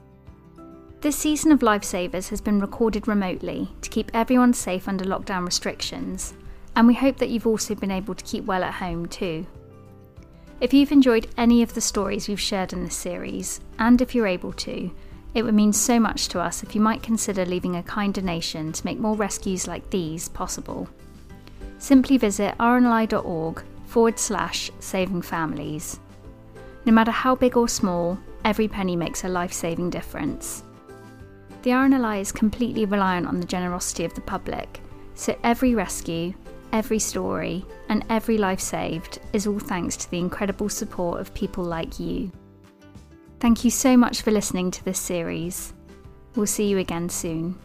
This 1.00 1.16
season 1.16 1.52
of 1.52 1.60
Lifesavers 1.60 2.30
has 2.30 2.40
been 2.40 2.60
recorded 2.60 3.06
remotely 3.06 3.68
to 3.82 3.90
keep 3.90 4.10
everyone 4.14 4.54
safe 4.54 4.88
under 4.88 5.04
lockdown 5.04 5.44
restrictions, 5.44 6.34
and 6.74 6.86
we 6.86 6.94
hope 6.94 7.18
that 7.18 7.28
you've 7.28 7.46
also 7.46 7.74
been 7.74 7.90
able 7.90 8.14
to 8.14 8.24
keep 8.24 8.44
well 8.44 8.64
at 8.64 8.74
home 8.74 9.06
too. 9.06 9.46
If 10.60 10.72
you've 10.72 10.92
enjoyed 10.92 11.28
any 11.36 11.62
of 11.62 11.74
the 11.74 11.80
stories 11.80 12.28
we've 12.28 12.40
shared 12.40 12.72
in 12.72 12.82
this 12.82 12.96
series, 12.96 13.60
and 13.78 14.00
if 14.00 14.14
you're 14.14 14.26
able 14.26 14.52
to, 14.54 14.90
it 15.34 15.42
would 15.42 15.54
mean 15.54 15.72
so 15.72 16.00
much 16.00 16.28
to 16.28 16.40
us 16.40 16.62
if 16.62 16.74
you 16.74 16.80
might 16.80 17.02
consider 17.02 17.44
leaving 17.44 17.76
a 17.76 17.82
kind 17.82 18.14
donation 18.14 18.72
to 18.72 18.84
make 18.84 18.98
more 18.98 19.16
rescues 19.16 19.68
like 19.68 19.90
these 19.90 20.28
possible 20.30 20.88
simply 21.78 22.16
visit 22.16 22.56
rnli.org 22.58 23.62
forward 23.86 24.18
slash 24.18 24.70
saving 24.80 25.22
families. 25.22 26.00
No 26.84 26.92
matter 26.92 27.10
how 27.10 27.34
big 27.34 27.56
or 27.56 27.68
small, 27.68 28.18
every 28.44 28.68
penny 28.68 28.96
makes 28.96 29.24
a 29.24 29.28
life 29.28 29.52
saving 29.52 29.90
difference. 29.90 30.62
The 31.66 31.72
RNLI 31.72 32.20
is 32.20 32.30
completely 32.30 32.84
reliant 32.84 33.26
on 33.26 33.40
the 33.40 33.44
generosity 33.44 34.04
of 34.04 34.14
the 34.14 34.20
public, 34.20 34.80
so 35.16 35.36
every 35.42 35.74
rescue, 35.74 36.32
every 36.72 37.00
story, 37.00 37.64
and 37.88 38.04
every 38.08 38.38
life 38.38 38.60
saved 38.60 39.18
is 39.32 39.48
all 39.48 39.58
thanks 39.58 39.96
to 39.96 40.08
the 40.08 40.20
incredible 40.20 40.68
support 40.68 41.20
of 41.20 41.34
people 41.34 41.64
like 41.64 41.98
you. 41.98 42.30
Thank 43.40 43.64
you 43.64 43.72
so 43.72 43.96
much 43.96 44.22
for 44.22 44.30
listening 44.30 44.70
to 44.70 44.84
this 44.84 45.00
series. 45.00 45.74
We'll 46.36 46.46
see 46.46 46.68
you 46.68 46.78
again 46.78 47.08
soon. 47.08 47.58